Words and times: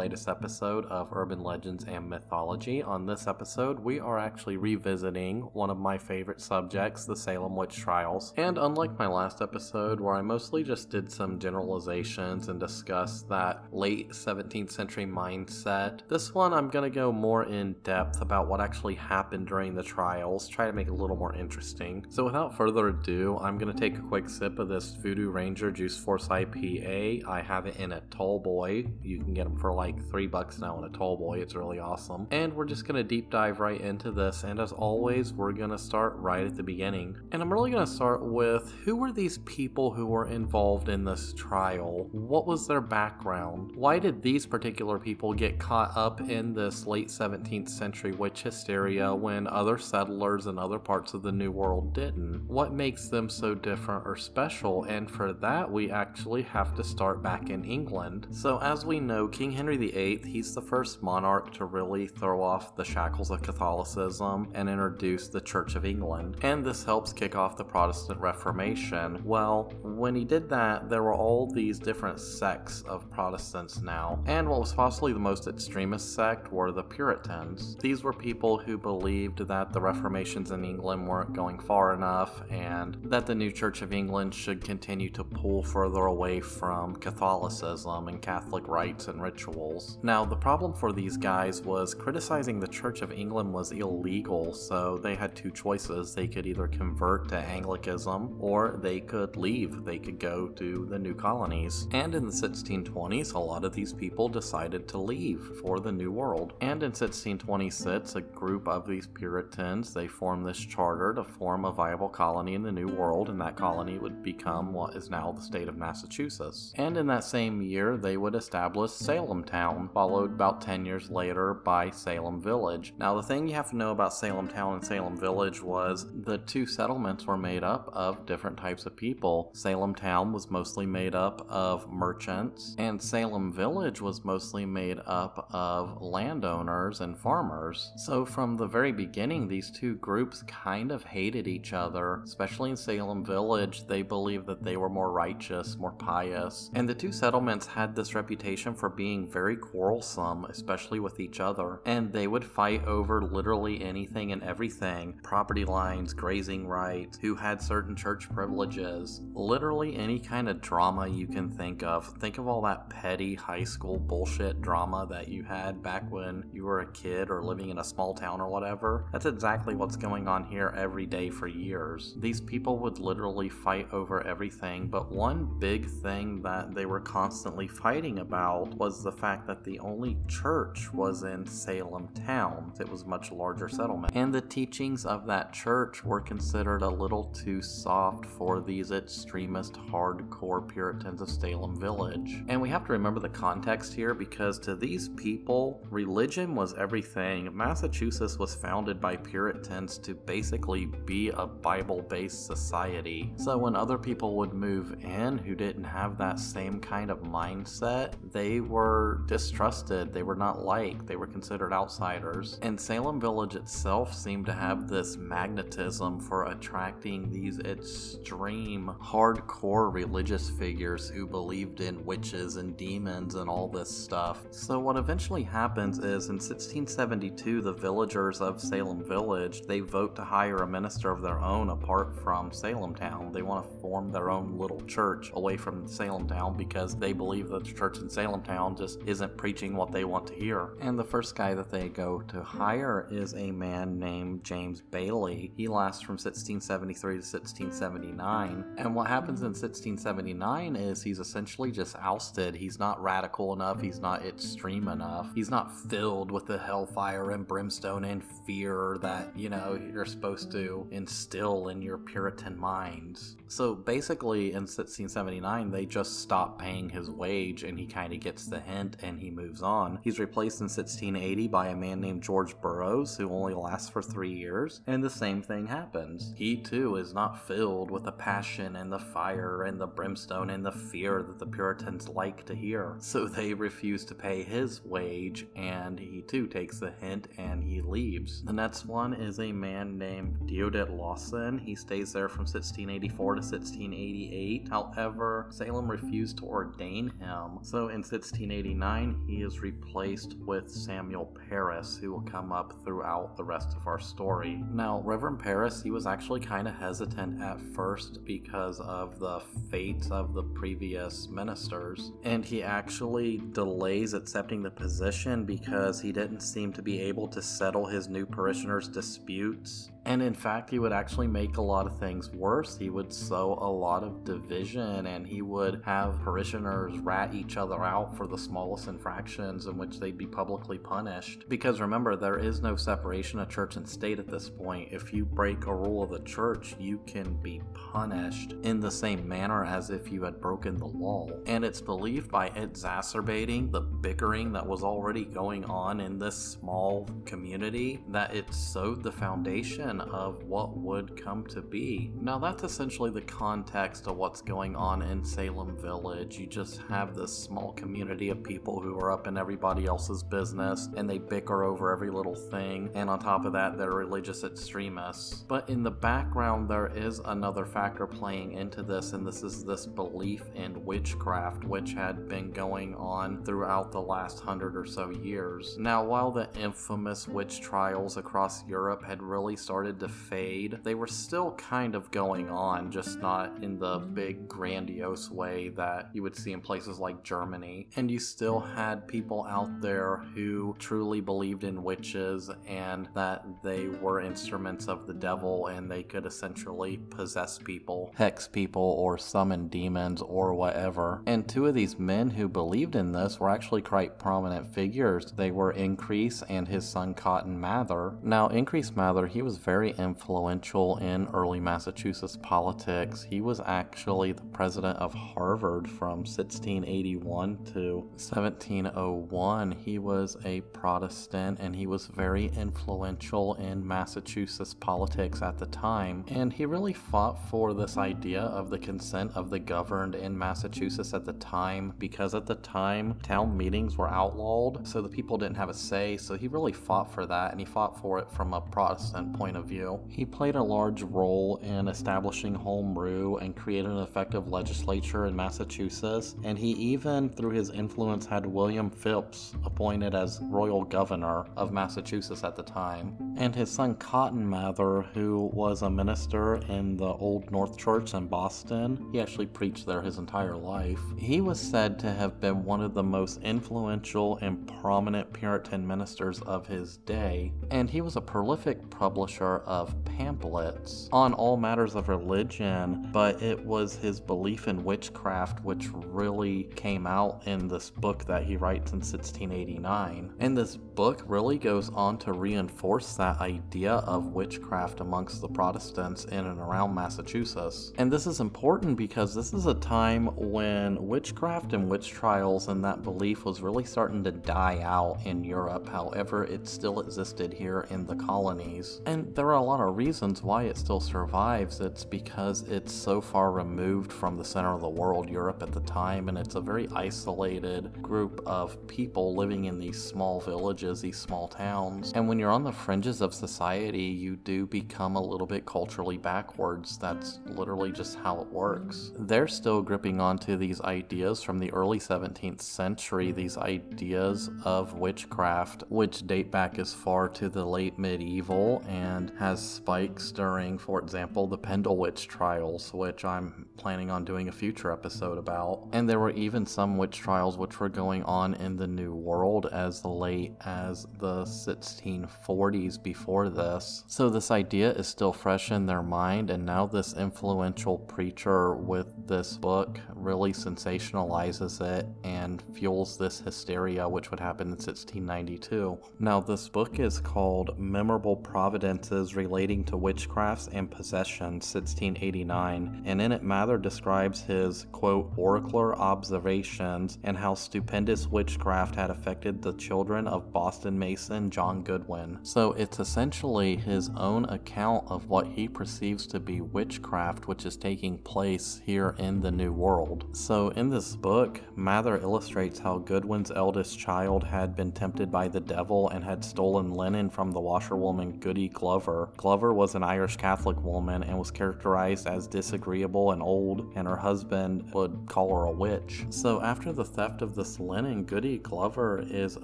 latest 0.00 0.30
episode 0.30 0.86
of 0.86 1.10
Urban 1.12 1.42
Legends 1.42 1.84
and 1.84 2.08
Mythology. 2.08 2.82
On 2.82 3.04
this 3.04 3.26
episode, 3.26 3.78
we 3.78 4.00
are 4.00 4.18
actually 4.18 4.56
revisiting 4.56 5.42
one 5.52 5.68
of 5.68 5.76
my 5.76 5.98
favorite 5.98 6.40
subjects, 6.40 7.04
the 7.04 7.14
Salem 7.14 7.54
Witch 7.54 7.76
Trials. 7.76 8.32
And 8.38 8.56
unlike 8.56 8.98
my 8.98 9.06
last 9.06 9.42
episode, 9.42 10.00
where 10.00 10.14
I 10.14 10.22
mostly 10.22 10.64
just 10.64 10.88
did 10.88 11.12
some 11.12 11.38
generalizations 11.38 12.48
and 12.48 12.58
discussed 12.58 13.28
that 13.28 13.66
late 13.72 14.12
17th 14.12 14.70
century 14.70 15.04
mindset, 15.04 16.00
this 16.08 16.34
one 16.34 16.54
I'm 16.54 16.70
going 16.70 16.90
to 16.90 16.94
go 16.94 17.12
more 17.12 17.44
in 17.44 17.74
depth 17.84 18.22
about 18.22 18.48
what 18.48 18.62
actually 18.62 18.94
happened 18.94 19.48
during 19.48 19.74
the 19.74 19.82
trials, 19.82 20.48
try 20.48 20.66
to 20.66 20.72
make 20.72 20.86
it 20.86 20.92
a 20.92 20.94
little 20.94 21.16
more 21.16 21.34
interesting. 21.34 22.06
So 22.08 22.24
without 22.24 22.56
further 22.56 22.88
ado, 22.88 23.38
I'm 23.42 23.58
going 23.58 23.70
to 23.70 23.78
take 23.78 23.98
a 23.98 24.02
quick 24.02 24.30
sip 24.30 24.58
of 24.58 24.70
this 24.70 24.96
Voodoo 25.02 25.28
Ranger 25.28 25.70
Juice 25.70 25.98
Force 25.98 26.28
IPA. 26.28 27.26
I 27.26 27.42
have 27.42 27.66
it 27.66 27.76
in 27.76 27.92
a 27.92 28.00
tall 28.10 28.38
boy. 28.38 28.86
You 29.02 29.18
can 29.18 29.34
get 29.34 29.44
them 29.44 29.58
for 29.58 29.74
like 29.74 29.89
three 29.98 30.26
bucks 30.26 30.58
now 30.58 30.78
in 30.78 30.84
a 30.84 30.88
tall 30.90 31.16
boy. 31.16 31.38
It's 31.38 31.54
really 31.54 31.78
awesome. 31.78 32.26
And 32.30 32.52
we're 32.52 32.66
just 32.66 32.86
gonna 32.86 33.02
deep 33.02 33.30
dive 33.30 33.60
right 33.60 33.80
into 33.80 34.10
this. 34.10 34.44
And 34.44 34.60
as 34.60 34.72
always, 34.72 35.32
we're 35.32 35.52
gonna 35.52 35.78
start 35.78 36.14
right 36.16 36.46
at 36.46 36.56
the 36.56 36.62
beginning. 36.62 37.16
And 37.32 37.42
I'm 37.42 37.52
really 37.52 37.70
gonna 37.70 37.86
start 37.86 38.22
with 38.22 38.72
who 38.84 38.96
were 38.96 39.12
these 39.12 39.38
people 39.38 39.92
who 39.92 40.06
were 40.06 40.28
involved 40.28 40.88
in 40.88 41.04
this 41.04 41.32
trial? 41.32 42.08
What 42.12 42.46
was 42.46 42.66
their 42.66 42.80
background? 42.80 43.72
Why 43.74 43.98
did 43.98 44.22
these 44.22 44.46
particular 44.46 44.98
people 44.98 45.32
get 45.34 45.58
caught 45.58 45.96
up 45.96 46.20
in 46.20 46.54
this 46.54 46.86
late 46.86 47.08
17th 47.08 47.68
century 47.68 48.12
witch 48.12 48.42
hysteria 48.42 49.14
when 49.14 49.46
other 49.46 49.78
settlers 49.78 50.46
in 50.46 50.58
other 50.58 50.78
parts 50.78 51.14
of 51.14 51.22
the 51.22 51.32
New 51.32 51.50
World 51.50 51.92
didn't? 51.94 52.46
What 52.46 52.72
makes 52.72 53.08
them 53.08 53.28
so 53.28 53.54
different 53.54 54.06
or 54.06 54.16
special? 54.16 54.84
And 54.84 55.10
for 55.10 55.32
that, 55.34 55.70
we 55.70 55.90
actually 55.90 56.42
have 56.42 56.74
to 56.76 56.84
start 56.84 57.22
back 57.22 57.50
in 57.50 57.64
England. 57.64 58.28
So, 58.30 58.58
as 58.60 58.84
we 58.84 59.00
know, 59.00 59.28
King 59.28 59.52
Henry 59.52 59.76
VIII, 59.80 60.20
he's 60.24 60.54
the 60.54 60.62
first 60.62 61.02
monarch 61.02 61.52
to 61.54 61.64
really 61.64 62.06
throw 62.06 62.42
off 62.42 62.76
the 62.76 62.84
shackles 62.84 63.30
of 63.30 63.42
Catholicism 63.42 64.50
and 64.54 64.68
introduce 64.68 65.28
the 65.28 65.40
Church 65.40 65.74
of 65.74 65.84
England. 65.84 66.36
And 66.42 66.64
this 66.64 66.84
helps 66.84 67.12
kick 67.12 67.34
off 67.34 67.56
the 67.56 67.64
Protestant 67.64 68.20
Reformation. 68.20 69.20
Well, 69.24 69.72
when 69.82 70.14
he 70.14 70.24
did 70.24 70.48
that, 70.50 70.88
there 70.90 71.02
were 71.02 71.14
all 71.14 71.46
these 71.46 71.78
different 71.78 72.20
sects 72.20 72.82
of 72.82 73.10
Protestants 73.10 73.80
now. 73.80 74.22
And 74.26 74.48
what 74.48 74.60
was 74.60 74.72
possibly 74.72 75.12
the 75.12 75.18
most 75.18 75.48
extremist 75.48 76.14
sect 76.14 76.52
were 76.52 76.72
the 76.72 76.82
Puritans. 76.82 77.76
These 77.76 78.02
were 78.02 78.12
people 78.12 78.58
who 78.58 78.76
believed 78.76 79.46
that 79.48 79.72
the 79.72 79.80
Reformations 79.80 80.50
in 80.50 80.64
England 80.64 81.06
weren't 81.06 81.32
going 81.32 81.58
far 81.58 81.94
enough 81.94 82.42
and 82.50 82.96
that 83.04 83.26
the 83.26 83.34
new 83.34 83.50
Church 83.50 83.82
of 83.82 83.92
England 83.92 84.34
should 84.34 84.62
continue 84.62 85.10
to 85.10 85.24
pull 85.24 85.62
further 85.62 86.06
away 86.06 86.40
from 86.40 86.96
Catholicism 86.96 88.08
and 88.08 88.20
Catholic 88.20 88.66
rites 88.68 89.08
and 89.08 89.22
rituals. 89.22 89.69
Now, 90.02 90.24
the 90.24 90.36
problem 90.36 90.72
for 90.72 90.92
these 90.92 91.16
guys 91.16 91.62
was 91.62 91.94
criticizing 91.94 92.58
the 92.58 92.66
Church 92.66 93.02
of 93.02 93.12
England 93.12 93.52
was 93.52 93.72
illegal, 93.72 94.52
so 94.52 94.98
they 94.98 95.14
had 95.14 95.36
two 95.36 95.50
choices. 95.50 96.14
They 96.14 96.26
could 96.26 96.46
either 96.46 96.66
convert 96.66 97.28
to 97.28 97.36
Anglicanism 97.36 98.36
or 98.40 98.80
they 98.82 99.00
could 99.00 99.36
leave. 99.36 99.84
They 99.84 99.98
could 99.98 100.18
go 100.18 100.48
to 100.48 100.86
the 100.90 100.98
new 100.98 101.14
colonies. 101.14 101.86
And 101.92 102.14
in 102.14 102.26
the 102.26 102.32
1620s, 102.32 103.34
a 103.34 103.38
lot 103.38 103.64
of 103.64 103.72
these 103.72 103.92
people 103.92 104.28
decided 104.28 104.88
to 104.88 104.98
leave 104.98 105.40
for 105.62 105.78
the 105.78 105.92
New 105.92 106.10
World. 106.10 106.54
And 106.60 106.82
in 106.82 106.90
1626, 106.90 108.16
a 108.16 108.20
group 108.20 108.66
of 108.66 108.88
these 108.88 109.06
Puritans, 109.06 109.94
they 109.94 110.08
formed 110.08 110.44
this 110.44 110.58
charter 110.58 111.14
to 111.14 111.22
form 111.22 111.64
a 111.64 111.72
viable 111.72 112.08
colony 112.08 112.54
in 112.54 112.62
the 112.62 112.72
New 112.72 112.88
World, 112.88 113.28
and 113.28 113.40
that 113.40 113.56
colony 113.56 113.98
would 113.98 114.22
become 114.22 114.72
what 114.72 114.96
is 114.96 115.10
now 115.10 115.30
the 115.30 115.42
state 115.42 115.68
of 115.68 115.76
Massachusetts. 115.76 116.72
And 116.76 116.96
in 116.96 117.06
that 117.06 117.20
that 117.20 117.26
same 117.26 117.60
year, 117.60 117.98
they 117.98 118.16
would 118.16 118.34
establish 118.34 118.90
Salem 118.92 119.44
Town, 119.50 119.90
followed 119.92 120.32
about 120.32 120.60
10 120.60 120.84
years 120.84 121.10
later 121.10 121.54
by 121.54 121.90
Salem 121.90 122.40
Village. 122.40 122.94
Now, 122.98 123.14
the 123.16 123.22
thing 123.22 123.48
you 123.48 123.54
have 123.54 123.70
to 123.70 123.76
know 123.76 123.90
about 123.90 124.14
Salem 124.14 124.48
Town 124.48 124.74
and 124.74 124.84
Salem 124.84 125.18
Village 125.18 125.62
was 125.62 126.06
the 126.22 126.38
two 126.38 126.66
settlements 126.66 127.26
were 127.26 127.36
made 127.36 127.64
up 127.64 127.90
of 127.92 128.26
different 128.26 128.56
types 128.56 128.86
of 128.86 128.96
people. 128.96 129.50
Salem 129.54 129.94
Town 129.94 130.32
was 130.32 130.50
mostly 130.50 130.86
made 130.86 131.14
up 131.14 131.46
of 131.48 131.90
merchants, 131.90 132.74
and 132.78 133.00
Salem 133.00 133.52
Village 133.52 134.00
was 134.00 134.24
mostly 134.24 134.64
made 134.64 134.98
up 135.06 135.48
of 135.52 136.00
landowners 136.00 137.00
and 137.00 137.18
farmers. 137.18 137.92
So, 137.96 138.24
from 138.24 138.56
the 138.56 138.66
very 138.66 138.92
beginning, 138.92 139.48
these 139.48 139.70
two 139.70 139.96
groups 139.96 140.42
kind 140.46 140.92
of 140.92 141.02
hated 141.04 141.48
each 141.48 141.72
other, 141.72 142.22
especially 142.24 142.70
in 142.70 142.76
Salem 142.76 143.24
Village. 143.24 143.86
They 143.86 144.02
believed 144.02 144.46
that 144.46 144.62
they 144.62 144.76
were 144.76 144.88
more 144.88 145.10
righteous, 145.10 145.76
more 145.76 145.92
pious, 145.92 146.70
and 146.74 146.88
the 146.88 146.94
two 146.94 147.12
settlements 147.12 147.66
had 147.66 147.94
this 147.94 148.14
reputation 148.14 148.74
for 148.74 148.88
being 148.88 149.28
very 149.28 149.39
quarrelsome, 149.56 150.44
especially 150.46 151.00
with 151.00 151.20
each 151.20 151.40
other, 151.40 151.80
and 151.86 152.12
they 152.12 152.26
would 152.26 152.44
fight 152.44 152.84
over 152.84 153.22
literally 153.22 153.82
anything 153.82 154.32
and 154.32 154.42
everything 154.42 155.18
property 155.22 155.64
lines, 155.64 156.12
grazing 156.12 156.66
rights, 156.66 157.18
who 157.18 157.34
had 157.34 157.62
certain 157.62 157.96
church 157.96 158.28
privileges, 158.30 159.20
literally 159.32 159.96
any 159.96 160.18
kind 160.18 160.48
of 160.48 160.60
drama 160.60 161.06
you 161.08 161.26
can 161.26 161.50
think 161.50 161.82
of. 161.82 162.06
Think 162.18 162.38
of 162.38 162.46
all 162.46 162.62
that 162.62 162.90
petty 162.90 163.34
high 163.34 163.64
school 163.64 163.98
bullshit 163.98 164.60
drama 164.60 165.06
that 165.10 165.28
you 165.28 165.42
had 165.42 165.82
back 165.82 166.10
when 166.10 166.44
you 166.52 166.64
were 166.64 166.80
a 166.80 166.92
kid 166.92 167.30
or 167.30 167.42
living 167.42 167.70
in 167.70 167.78
a 167.78 167.84
small 167.84 168.14
town 168.14 168.40
or 168.40 168.48
whatever. 168.48 169.06
That's 169.12 169.26
exactly 169.26 169.74
what's 169.74 169.96
going 169.96 170.28
on 170.28 170.44
here 170.44 170.74
every 170.76 171.06
day 171.06 171.30
for 171.30 171.46
years. 171.46 172.14
These 172.18 172.40
people 172.40 172.78
would 172.78 172.98
literally 172.98 173.48
fight 173.48 173.88
over 173.92 174.26
everything, 174.26 174.88
but 174.88 175.10
one 175.10 175.58
big 175.58 175.88
thing 175.88 176.42
that 176.42 176.74
they 176.74 176.86
were 176.86 177.00
constantly 177.00 177.68
fighting 177.68 178.18
about 178.18 178.74
was 178.76 179.02
the 179.02 179.12
fact 179.12 179.29
that 179.46 179.64
the 179.64 179.78
only 179.80 180.16
church 180.28 180.92
was 180.92 181.22
in 181.22 181.46
Salem 181.46 182.08
town. 182.26 182.72
It 182.80 182.88
was 182.88 183.02
a 183.02 183.06
much 183.06 183.32
larger 183.32 183.68
settlement. 183.68 184.12
And 184.14 184.32
the 184.32 184.40
teachings 184.40 185.04
of 185.06 185.26
that 185.26 185.52
church 185.52 186.04
were 186.04 186.20
considered 186.20 186.82
a 186.82 186.88
little 186.88 187.24
too 187.24 187.62
soft 187.62 188.26
for 188.26 188.60
these 188.60 188.90
extremist 188.90 189.74
hardcore 189.74 190.66
Puritans 190.66 191.20
of 191.20 191.28
Salem 191.28 191.78
Village. 191.78 192.42
And 192.48 192.60
we 192.60 192.68
have 192.68 192.84
to 192.86 192.92
remember 192.92 193.20
the 193.20 193.28
context 193.28 193.94
here 193.94 194.14
because 194.14 194.58
to 194.60 194.74
these 194.74 195.08
people, 195.10 195.86
religion 195.90 196.54
was 196.54 196.74
everything. 196.74 197.54
Massachusetts 197.56 198.38
was 198.38 198.54
founded 198.54 199.00
by 199.00 199.16
Puritans 199.16 199.98
to 199.98 200.14
basically 200.14 200.86
be 200.86 201.30
a 201.30 201.46
Bible 201.46 202.02
based 202.02 202.46
society. 202.46 203.32
So 203.36 203.56
when 203.58 203.76
other 203.76 203.98
people 203.98 204.36
would 204.36 204.52
move 204.52 204.96
in 205.04 205.38
who 205.38 205.54
didn't 205.54 205.84
have 205.84 206.18
that 206.18 206.38
same 206.38 206.80
kind 206.80 207.10
of 207.10 207.20
mindset, 207.20 208.14
they 208.32 208.60
were 208.60 209.19
distrusted. 209.26 210.12
They 210.12 210.22
were 210.22 210.36
not 210.36 210.64
liked. 210.64 211.06
They 211.06 211.16
were 211.16 211.26
considered 211.26 211.72
outsiders. 211.72 212.58
And 212.62 212.80
Salem 212.80 213.20
Village 213.20 213.54
itself 213.54 214.14
seemed 214.14 214.46
to 214.46 214.52
have 214.52 214.88
this 214.88 215.16
magnetism 215.16 216.20
for 216.20 216.46
attracting 216.46 217.30
these 217.30 217.58
extreme, 217.60 218.92
hardcore 219.02 219.92
religious 219.92 220.50
figures 220.50 221.08
who 221.08 221.26
believed 221.26 221.80
in 221.80 222.04
witches 222.04 222.56
and 222.56 222.76
demons 222.76 223.34
and 223.34 223.48
all 223.48 223.68
this 223.68 223.90
stuff. 223.90 224.38
So 224.50 224.78
what 224.78 224.96
eventually 224.96 225.42
happens 225.42 225.98
is 225.98 226.28
in 226.28 226.36
1672, 226.36 227.62
the 227.62 227.72
villagers 227.72 228.40
of 228.40 228.60
Salem 228.60 229.04
Village, 229.04 229.62
they 229.62 229.80
vote 229.80 230.16
to 230.16 230.24
hire 230.24 230.58
a 230.58 230.66
minister 230.66 231.10
of 231.10 231.22
their 231.22 231.40
own 231.40 231.70
apart 231.70 232.14
from 232.22 232.52
Salem 232.52 232.94
Town. 232.94 233.32
They 233.32 233.42
want 233.42 233.64
to 233.64 233.80
form 233.80 234.10
their 234.12 234.30
own 234.30 234.58
little 234.58 234.80
church 234.82 235.30
away 235.34 235.56
from 235.56 235.86
Salem 235.86 236.28
Town 236.28 236.56
because 236.56 236.96
they 236.96 237.12
believe 237.12 237.48
that 237.48 237.64
the 237.64 237.72
church 237.72 237.98
in 237.98 238.08
Salem 238.08 238.42
Town 238.42 238.76
just 238.76 239.00
isn't 239.10 239.36
preaching 239.36 239.76
what 239.76 239.92
they 239.92 240.04
want 240.04 240.26
to 240.28 240.34
hear. 240.34 240.70
And 240.80 240.98
the 240.98 241.04
first 241.04 241.34
guy 241.34 241.54
that 241.54 241.70
they 241.70 241.88
go 241.88 242.22
to 242.28 242.42
hire 242.42 243.06
is 243.10 243.34
a 243.34 243.50
man 243.50 243.98
named 243.98 244.44
James 244.44 244.80
Bailey. 244.80 245.52
He 245.56 245.68
lasts 245.68 246.02
from 246.02 246.14
1673 246.14 247.12
to 247.12 247.16
1679. 247.16 248.64
And 248.78 248.94
what 248.94 249.08
happens 249.08 249.40
in 249.40 249.48
1679 249.48 250.76
is 250.76 251.02
he's 251.02 251.18
essentially 251.18 251.70
just 251.70 251.96
ousted. 251.96 252.54
He's 252.54 252.78
not 252.78 253.02
radical 253.02 253.52
enough, 253.52 253.80
he's 253.80 254.00
not 254.00 254.24
extreme 254.24 254.88
enough, 254.88 255.28
he's 255.34 255.50
not 255.50 255.74
filled 255.88 256.30
with 256.30 256.46
the 256.46 256.58
hellfire 256.58 257.32
and 257.32 257.46
brimstone 257.46 258.04
and 258.04 258.22
fear 258.46 258.98
that, 259.02 259.36
you 259.36 259.48
know, 259.48 259.80
you're 259.92 260.04
supposed 260.04 260.50
to 260.52 260.86
instill 260.90 261.68
in 261.68 261.82
your 261.82 261.98
Puritan 261.98 262.58
minds. 262.58 263.36
So 263.48 263.74
basically, 263.74 264.50
in 264.50 264.62
1679, 264.62 265.70
they 265.70 265.86
just 265.86 266.20
stop 266.20 266.60
paying 266.60 266.88
his 266.88 267.10
wage 267.10 267.64
and 267.64 267.78
he 267.78 267.86
kind 267.86 268.12
of 268.12 268.20
gets 268.20 268.46
the 268.46 268.60
hint 268.60 268.96
and 269.02 269.20
he 269.20 269.30
moves 269.30 269.62
on. 269.62 269.98
He's 270.02 270.18
replaced 270.18 270.60
in 270.60 270.64
1680 270.64 271.48
by 271.48 271.68
a 271.68 271.76
man 271.76 272.00
named 272.00 272.22
George 272.22 272.58
Burroughs 272.60 273.16
who 273.16 273.30
only 273.30 273.54
lasts 273.54 273.88
for 273.88 274.02
three 274.02 274.32
years, 274.32 274.80
and 274.86 275.02
the 275.02 275.10
same 275.10 275.42
thing 275.42 275.66
happens. 275.66 276.32
He 276.36 276.56
too 276.56 276.96
is 276.96 277.14
not 277.14 277.46
filled 277.46 277.90
with 277.90 278.04
the 278.04 278.12
passion 278.12 278.76
and 278.76 278.92
the 278.92 278.98
fire 278.98 279.64
and 279.64 279.80
the 279.80 279.86
brimstone 279.86 280.50
and 280.50 280.64
the 280.64 280.72
fear 280.72 281.22
that 281.22 281.38
the 281.38 281.46
Puritans 281.46 282.08
like 282.08 282.44
to 282.46 282.54
hear. 282.54 282.96
So 282.98 283.26
they 283.26 283.54
refuse 283.54 284.04
to 284.06 284.14
pay 284.14 284.42
his 284.42 284.84
wage 284.84 285.46
and 285.56 285.98
he 285.98 286.22
too 286.22 286.46
takes 286.46 286.78
the 286.78 286.92
hint 287.00 287.28
and 287.38 287.62
he 287.62 287.80
leaves. 287.80 288.42
The 288.42 288.52
next 288.52 288.86
one 288.86 289.14
is 289.14 289.40
a 289.40 289.52
man 289.52 289.98
named 289.98 290.38
Deodat 290.46 290.96
Lawson. 290.96 291.58
He 291.58 291.74
stays 291.74 292.12
there 292.12 292.28
from 292.28 292.40
1684 292.40 293.34
to 293.34 293.40
1688. 293.40 294.68
However, 294.70 295.46
Salem 295.50 295.90
refused 295.90 296.38
to 296.38 296.44
ordain 296.44 297.12
him. 297.20 297.58
So 297.62 297.88
in 297.88 298.02
1689, 298.02 298.89
1789, 298.90 299.28
he 299.28 299.42
is 299.42 299.60
replaced 299.60 300.36
with 300.44 300.68
Samuel 300.68 301.32
Parris, 301.48 301.96
who 301.96 302.10
will 302.10 302.22
come 302.22 302.50
up 302.50 302.74
throughout 302.84 303.36
the 303.36 303.44
rest 303.44 303.76
of 303.76 303.86
our 303.86 304.00
story. 304.00 304.62
Now, 304.72 305.00
Reverend 305.04 305.38
Parris, 305.38 305.82
he 305.82 305.90
was 305.90 306.06
actually 306.06 306.40
kind 306.40 306.66
of 306.66 306.74
hesitant 306.74 307.40
at 307.40 307.60
first 307.60 308.24
because 308.24 308.80
of 308.80 309.20
the 309.20 309.40
fate 309.70 310.08
of 310.10 310.34
the 310.34 310.42
previous 310.42 311.28
ministers, 311.28 312.12
and 312.24 312.44
he 312.44 312.62
actually 312.62 313.40
delays 313.52 314.12
accepting 314.12 314.62
the 314.62 314.70
position 314.70 315.44
because 315.44 316.00
he 316.00 316.10
didn't 316.10 316.40
seem 316.40 316.72
to 316.72 316.82
be 316.82 317.00
able 317.00 317.28
to 317.28 317.40
settle 317.40 317.86
his 317.86 318.08
new 318.08 318.26
parishioners' 318.26 318.88
disputes 318.88 319.90
and 320.06 320.22
in 320.22 320.34
fact, 320.34 320.70
he 320.70 320.78
would 320.78 320.92
actually 320.92 321.26
make 321.26 321.56
a 321.56 321.62
lot 321.62 321.86
of 321.86 321.98
things 321.98 322.30
worse. 322.30 322.76
He 322.76 322.88
would 322.88 323.12
sow 323.12 323.58
a 323.60 323.70
lot 323.70 324.02
of 324.02 324.24
division 324.24 325.06
and 325.06 325.26
he 325.26 325.42
would 325.42 325.82
have 325.84 326.20
parishioners 326.22 326.98
rat 326.98 327.34
each 327.34 327.56
other 327.56 327.84
out 327.84 328.16
for 328.16 328.26
the 328.26 328.38
smallest 328.38 328.88
infractions 328.88 329.66
in 329.66 329.76
which 329.76 330.00
they'd 330.00 330.16
be 330.16 330.26
publicly 330.26 330.78
punished. 330.78 331.44
Because 331.48 331.80
remember, 331.80 332.16
there 332.16 332.38
is 332.38 332.62
no 332.62 332.76
separation 332.76 333.38
of 333.40 333.50
church 333.50 333.76
and 333.76 333.88
state 333.88 334.18
at 334.18 334.28
this 334.28 334.48
point. 334.48 334.88
If 334.90 335.12
you 335.12 335.24
break 335.24 335.66
a 335.66 335.74
rule 335.74 336.02
of 336.02 336.10
the 336.10 336.20
church, 336.20 336.74
you 336.78 337.00
can 337.06 337.34
be 337.42 337.60
punished 337.74 338.54
in 338.62 338.80
the 338.80 338.90
same 338.90 339.28
manner 339.28 339.64
as 339.64 339.90
if 339.90 340.10
you 340.10 340.22
had 340.22 340.40
broken 340.40 340.76
the 340.76 340.86
law. 340.86 341.28
And 341.46 341.64
it's 341.64 341.80
believed 341.80 342.30
by 342.30 342.48
exacerbating 342.56 343.70
the 343.70 343.80
bickering 343.80 344.52
that 344.52 344.66
was 344.66 344.82
already 344.82 345.24
going 345.24 345.64
on 345.66 346.00
in 346.00 346.18
this 346.18 346.36
small 346.36 347.08
community 347.26 348.02
that 348.08 348.34
it 348.34 348.52
sowed 348.52 349.02
the 349.02 349.12
foundation 349.12 349.89
of 349.98 350.44
what 350.44 350.76
would 350.76 351.16
come 351.16 351.46
to 351.46 351.62
be. 351.62 352.12
Now, 352.20 352.38
that's 352.38 352.64
essentially 352.64 353.10
the 353.10 353.22
context 353.22 354.06
of 354.06 354.18
what's 354.18 354.42
going 354.42 354.76
on 354.76 355.00
in 355.00 355.24
Salem 355.24 355.76
Village. 355.78 356.38
You 356.38 356.46
just 356.46 356.82
have 356.88 357.14
this 357.14 357.32
small 357.32 357.72
community 357.72 358.28
of 358.28 358.44
people 358.44 358.80
who 358.80 358.98
are 358.98 359.10
up 359.10 359.26
in 359.26 359.38
everybody 359.38 359.86
else's 359.86 360.22
business 360.22 360.90
and 360.96 361.08
they 361.08 361.16
bicker 361.16 361.64
over 361.64 361.90
every 361.90 362.10
little 362.10 362.34
thing, 362.34 362.90
and 362.94 363.08
on 363.08 363.18
top 363.18 363.46
of 363.46 363.54
that, 363.54 363.78
they're 363.78 363.92
religious 363.92 364.44
extremists. 364.44 365.44
But 365.48 365.68
in 365.70 365.82
the 365.82 365.90
background, 365.90 366.68
there 366.68 366.88
is 366.94 367.20
another 367.24 367.64
factor 367.64 368.06
playing 368.06 368.52
into 368.52 368.82
this, 368.82 369.14
and 369.14 369.26
this 369.26 369.42
is 369.42 369.64
this 369.64 369.86
belief 369.86 370.42
in 370.54 370.84
witchcraft, 370.84 371.64
which 371.64 371.94
had 371.94 372.28
been 372.28 372.50
going 372.50 372.94
on 372.96 373.42
throughout 373.44 373.92
the 373.92 374.00
last 374.02 374.40
hundred 374.40 374.76
or 374.76 374.84
so 374.84 375.10
years. 375.10 375.76
Now, 375.78 376.04
while 376.04 376.30
the 376.30 376.48
infamous 376.58 377.26
witch 377.26 377.60
trials 377.60 378.16
across 378.16 378.66
Europe 378.66 379.02
had 379.02 379.22
really 379.22 379.56
started 379.56 379.79
started 379.80 379.98
to 379.98 380.08
fade. 380.10 380.78
They 380.82 380.94
were 380.94 381.06
still 381.06 381.52
kind 381.52 381.94
of 381.94 382.10
going 382.10 382.50
on, 382.50 382.92
just 382.92 383.18
not 383.18 383.64
in 383.64 383.78
the 383.78 383.96
big 383.96 384.46
grandiose 384.46 385.30
way 385.30 385.70
that 385.70 386.10
you 386.12 386.22
would 386.22 386.36
see 386.36 386.52
in 386.52 386.60
places 386.60 386.98
like 386.98 387.24
Germany. 387.24 387.88
And 387.96 388.10
you 388.10 388.18
still 388.18 388.60
had 388.60 389.08
people 389.08 389.46
out 389.48 389.80
there 389.80 390.18
who 390.34 390.76
truly 390.78 391.22
believed 391.22 391.64
in 391.64 391.82
witches 391.82 392.50
and 392.68 393.08
that 393.14 393.46
they 393.62 393.88
were 393.88 394.20
instruments 394.20 394.86
of 394.86 395.06
the 395.06 395.14
devil 395.14 395.68
and 395.68 395.90
they 395.90 396.02
could 396.02 396.26
essentially 396.26 396.98
possess 396.98 397.58
people, 397.58 398.12
hex 398.16 398.46
people, 398.46 398.82
or 398.82 399.16
summon 399.16 399.68
demons 399.68 400.20
or 400.20 400.52
whatever. 400.52 401.22
And 401.24 401.48
two 401.48 401.66
of 401.66 401.74
these 401.74 401.98
men 401.98 402.28
who 402.28 402.50
believed 402.50 402.96
in 402.96 403.12
this 403.12 403.40
were 403.40 403.48
actually 403.48 403.80
quite 403.80 404.18
prominent 404.18 404.74
figures. 404.74 405.32
They 405.32 405.50
were 405.50 405.70
Increase 405.70 406.42
and 406.50 406.68
his 406.68 406.86
son 406.86 407.14
Cotton 407.14 407.58
Mather. 407.58 408.12
Now, 408.22 408.48
Increase 408.48 408.94
Mather, 408.94 409.26
he 409.26 409.40
was 409.40 409.56
very 409.56 409.69
influential 409.78 410.96
in 410.98 411.28
early 411.32 411.60
Massachusetts 411.60 412.36
politics. 412.42 413.22
He 413.22 413.40
was 413.40 413.60
actually 413.64 414.32
the 414.32 414.42
president 414.42 414.98
of 414.98 415.14
Harvard 415.14 415.88
from 415.88 416.24
1681 416.24 417.64
to 417.74 417.96
1701. 418.16 419.72
He 419.72 419.98
was 419.98 420.36
a 420.44 420.60
Protestant 420.60 421.58
and 421.60 421.76
he 421.76 421.86
was 421.86 422.06
very 422.06 422.46
influential 422.56 423.54
in 423.54 423.86
Massachusetts 423.86 424.74
politics 424.74 425.40
at 425.40 425.58
the 425.58 425.66
time. 425.66 426.24
And 426.28 426.52
he 426.52 426.66
really 426.66 426.92
fought 426.92 427.48
for 427.48 427.72
this 427.72 427.96
idea 427.96 428.42
of 428.42 428.70
the 428.70 428.78
consent 428.78 429.30
of 429.34 429.50
the 429.50 429.58
governed 429.58 430.14
in 430.16 430.36
Massachusetts 430.36 431.14
at 431.14 431.24
the 431.24 431.34
time 431.34 431.94
because 431.98 432.34
at 432.34 432.46
the 432.46 432.56
time 432.56 433.14
town 433.22 433.56
meetings 433.56 433.96
were 433.96 434.08
outlawed, 434.08 434.86
so 434.86 435.00
the 435.00 435.08
people 435.08 435.38
didn't 435.38 435.56
have 435.56 435.68
a 435.68 435.74
say. 435.74 436.16
So 436.16 436.34
he 436.34 436.48
really 436.48 436.72
fought 436.72 437.12
for 437.12 437.26
that 437.26 437.52
and 437.52 437.60
he 437.60 437.66
fought 437.66 438.00
for 438.00 438.18
it 438.18 438.30
from 438.32 438.52
a 438.52 438.60
Protestant 438.60 439.32
point 439.34 439.56
of 439.56 439.59
of 439.60 439.66
view. 439.66 440.00
He 440.08 440.24
played 440.24 440.56
a 440.56 440.62
large 440.62 441.02
role 441.02 441.60
in 441.62 441.86
establishing 441.86 442.54
home 442.54 442.98
rule 442.98 443.38
and 443.38 443.54
created 443.54 443.90
an 443.90 443.98
effective 443.98 444.48
legislature 444.48 445.26
in 445.26 445.36
Massachusetts, 445.36 446.34
and 446.42 446.58
he 446.58 446.72
even, 446.72 447.28
through 447.28 447.50
his 447.50 447.70
influence, 447.70 448.26
had 448.26 448.44
William 448.44 448.90
Phips 448.90 449.54
appointed 449.64 450.14
as 450.14 450.40
royal 450.44 450.84
governor 450.84 451.46
of 451.56 451.72
Massachusetts 451.72 452.42
at 452.42 452.56
the 452.56 452.62
time. 452.62 453.16
And 453.36 453.54
his 453.54 453.70
son 453.70 453.94
Cotton 453.94 454.48
Mather, 454.48 455.02
who 455.14 455.50
was 455.52 455.82
a 455.82 455.90
minister 455.90 456.56
in 456.68 456.96
the 456.96 457.12
Old 457.12 457.50
North 457.50 457.76
Church 457.76 458.14
in 458.14 458.26
Boston, 458.26 459.06
he 459.12 459.20
actually 459.20 459.46
preached 459.46 459.86
there 459.86 460.02
his 460.02 460.18
entire 460.18 460.56
life. 460.56 461.00
He 461.18 461.40
was 461.40 461.60
said 461.60 461.98
to 462.00 462.10
have 462.10 462.40
been 462.40 462.64
one 462.64 462.80
of 462.80 462.94
the 462.94 463.02
most 463.02 463.42
influential 463.42 464.38
and 464.40 464.66
prominent 464.80 465.32
Puritan 465.32 465.86
ministers 465.86 466.40
of 466.42 466.66
his 466.66 466.96
day, 466.96 467.52
and 467.70 467.90
he 467.90 468.00
was 468.00 468.16
a 468.16 468.20
prolific 468.20 468.88
publisher 468.88 469.49
of 469.58 469.94
pamphlets 470.04 471.08
on 471.12 471.32
all 471.34 471.56
matters 471.56 471.94
of 471.94 472.08
religion, 472.08 473.08
but 473.12 473.42
it 473.42 473.58
was 473.64 473.96
his 473.96 474.20
belief 474.20 474.68
in 474.68 474.84
witchcraft 474.84 475.64
which 475.64 475.88
really 476.06 476.64
came 476.74 477.06
out 477.06 477.42
in 477.46 477.68
this 477.68 477.90
book 477.90 478.24
that 478.24 478.44
he 478.44 478.56
writes 478.56 478.92
in 478.92 478.98
1689. 478.98 480.34
And 480.38 480.56
this 480.56 480.76
book 480.76 481.22
really 481.26 481.58
goes 481.58 481.90
on 481.90 482.18
to 482.18 482.32
reinforce 482.32 483.14
that 483.14 483.40
idea 483.40 483.92
of 483.92 484.28
witchcraft 484.28 485.00
amongst 485.00 485.40
the 485.40 485.48
Protestants 485.48 486.24
in 486.26 486.46
and 486.46 486.58
around 486.58 486.94
Massachusetts. 486.94 487.92
And 487.98 488.10
this 488.10 488.26
is 488.26 488.40
important 488.40 488.96
because 488.96 489.34
this 489.34 489.52
is 489.52 489.66
a 489.66 489.74
time 489.74 490.26
when 490.36 491.06
witchcraft 491.06 491.72
and 491.72 491.88
witch 491.88 492.10
trials 492.10 492.68
and 492.68 492.84
that 492.84 493.02
belief 493.02 493.44
was 493.44 493.60
really 493.60 493.84
starting 493.84 494.24
to 494.24 494.32
die 494.32 494.80
out 494.82 495.18
in 495.24 495.44
Europe. 495.44 495.88
However, 495.88 496.44
it 496.44 496.66
still 496.66 497.00
existed 497.00 497.52
here 497.52 497.86
in 497.90 498.06
the 498.06 498.16
colonies. 498.16 499.00
And 499.06 499.34
there 499.40 499.48
are 499.48 499.54
a 499.54 499.62
lot 499.62 499.80
of 499.80 499.96
reasons 499.96 500.42
why 500.42 500.64
it 500.64 500.76
still 500.76 501.00
survives. 501.00 501.80
It's 501.80 502.04
because 502.04 502.60
it's 502.68 502.92
so 502.92 503.22
far 503.22 503.52
removed 503.52 504.12
from 504.12 504.36
the 504.36 504.44
center 504.44 504.74
of 504.74 504.82
the 504.82 504.88
world, 504.90 505.30
Europe 505.30 505.62
at 505.62 505.72
the 505.72 505.80
time, 505.80 506.28
and 506.28 506.36
it's 506.36 506.56
a 506.56 506.60
very 506.60 506.86
isolated 506.94 508.02
group 508.02 508.42
of 508.44 508.86
people 508.86 509.34
living 509.34 509.64
in 509.64 509.78
these 509.78 509.98
small 509.98 510.42
villages, 510.42 511.00
these 511.00 511.16
small 511.16 511.48
towns. 511.48 512.12
And 512.14 512.28
when 512.28 512.38
you're 512.38 512.50
on 512.50 512.64
the 512.64 512.70
fringes 512.70 513.22
of 513.22 513.32
society, 513.32 514.02
you 514.02 514.36
do 514.36 514.66
become 514.66 515.16
a 515.16 515.22
little 515.22 515.46
bit 515.46 515.64
culturally 515.64 516.18
backwards. 516.18 516.98
That's 516.98 517.40
literally 517.46 517.92
just 517.92 518.18
how 518.18 518.42
it 518.42 518.48
works. 518.48 519.12
They're 519.20 519.48
still 519.48 519.80
gripping 519.80 520.20
onto 520.20 520.58
these 520.58 520.82
ideas 520.82 521.42
from 521.42 521.58
the 521.58 521.72
early 521.72 521.98
17th 521.98 522.60
century, 522.60 523.32
these 523.32 523.56
ideas 523.56 524.50
of 524.66 524.98
witchcraft, 524.98 525.84
which 525.88 526.26
date 526.26 526.50
back 526.50 526.78
as 526.78 526.92
far 526.92 527.26
to 527.30 527.48
the 527.48 527.64
late 527.64 527.98
medieval 527.98 528.84
and 528.86 529.29
has 529.38 529.66
spikes 529.66 530.32
during, 530.32 530.78
for 530.78 531.00
example, 531.00 531.46
the 531.46 531.58
Pendle 531.58 531.96
Witch 531.96 532.28
trials, 532.28 532.92
which 532.92 533.24
I'm 533.24 533.66
planning 533.80 534.10
on 534.10 534.24
doing 534.24 534.48
a 534.48 534.52
future 534.52 534.92
episode 534.92 535.38
about. 535.38 535.88
And 535.92 536.08
there 536.08 536.20
were 536.20 536.30
even 536.30 536.66
some 536.66 536.98
witch 536.98 537.18
trials 537.18 537.56
which 537.56 537.80
were 537.80 537.88
going 537.88 538.22
on 538.24 538.54
in 538.54 538.76
the 538.76 538.86
New 538.86 539.14
World 539.14 539.66
as 539.72 540.04
late 540.04 540.52
as 540.64 541.06
the 541.18 541.44
1640s 541.44 543.02
before 543.02 543.48
this. 543.48 544.04
So 544.06 544.28
this 544.28 544.50
idea 544.50 544.92
is 544.92 545.08
still 545.08 545.32
fresh 545.32 545.70
in 545.70 545.86
their 545.86 546.02
mind, 546.02 546.50
and 546.50 546.64
now 546.64 546.86
this 546.86 547.14
influential 547.14 547.98
preacher 547.98 548.74
with 548.74 549.26
this 549.26 549.56
book 549.56 549.98
really 550.14 550.52
sensationalizes 550.52 551.80
it 551.80 552.06
and 552.22 552.62
fuels 552.74 553.16
this 553.16 553.40
hysteria 553.40 554.08
which 554.08 554.30
would 554.30 554.40
happen 554.40 554.66
in 554.66 554.72
1692. 554.72 555.98
Now, 556.18 556.40
this 556.40 556.68
book 556.68 556.98
is 556.98 557.18
called 557.18 557.78
Memorable 557.78 558.36
Providences 558.36 559.34
relating 559.34 559.84
to 559.84 559.92
witchcrafts 559.92 560.68
and 560.72 560.90
possession, 560.90 561.54
1689, 561.54 563.02
and 563.06 563.22
in 563.22 563.32
it 563.32 563.42
Mather 563.42 563.69
describes 563.78 564.42
his, 564.42 564.86
quote, 564.92 565.32
oracular 565.36 565.96
observations 565.96 567.18
and 567.24 567.36
how 567.36 567.54
stupendous 567.54 568.26
witchcraft 568.26 568.94
had 568.94 569.10
affected 569.10 569.62
the 569.62 569.74
children 569.74 570.26
of 570.26 570.52
Boston 570.52 570.98
Mason 570.98 571.50
John 571.50 571.82
Goodwin. 571.82 572.38
So 572.42 572.72
it's 572.72 572.98
essentially 572.98 573.76
his 573.76 574.10
own 574.16 574.44
account 574.46 575.04
of 575.08 575.28
what 575.28 575.46
he 575.46 575.68
perceives 575.68 576.26
to 576.28 576.40
be 576.40 576.60
witchcraft 576.60 577.48
which 577.48 577.66
is 577.66 577.76
taking 577.76 578.18
place 578.18 578.80
here 578.84 579.14
in 579.18 579.40
the 579.40 579.50
New 579.50 579.72
World. 579.72 580.24
So 580.32 580.68
in 580.70 580.88
this 580.90 581.16
book, 581.16 581.60
Mather 581.76 582.18
illustrates 582.18 582.78
how 582.78 582.98
Goodwin's 582.98 583.50
eldest 583.50 583.98
child 583.98 584.44
had 584.44 584.76
been 584.76 584.92
tempted 584.92 585.30
by 585.30 585.48
the 585.48 585.60
devil 585.60 586.08
and 586.10 586.24
had 586.24 586.44
stolen 586.44 586.92
linen 586.92 587.30
from 587.30 587.50
the 587.50 587.60
washerwoman 587.60 588.38
Goody 588.38 588.68
Glover. 588.68 589.30
Glover 589.36 589.72
was 589.72 589.94
an 589.94 590.02
Irish 590.02 590.36
Catholic 590.36 590.82
woman 590.82 591.22
and 591.22 591.38
was 591.38 591.50
characterized 591.50 592.26
as 592.26 592.46
disagreeable 592.46 593.32
and 593.32 593.42
old 593.42 593.59
old, 593.60 593.92
and 593.94 594.06
her 594.08 594.16
husband 594.16 594.92
would 594.94 595.26
call 595.26 595.54
her 595.54 595.64
a 595.64 595.70
witch. 595.70 596.24
So 596.30 596.60
after 596.62 596.92
the 596.92 597.04
theft 597.04 597.42
of 597.42 597.54
this 597.54 597.78
linen, 597.78 598.24
Goody 598.24 598.58
Glover 598.58 599.24
is 599.28 599.58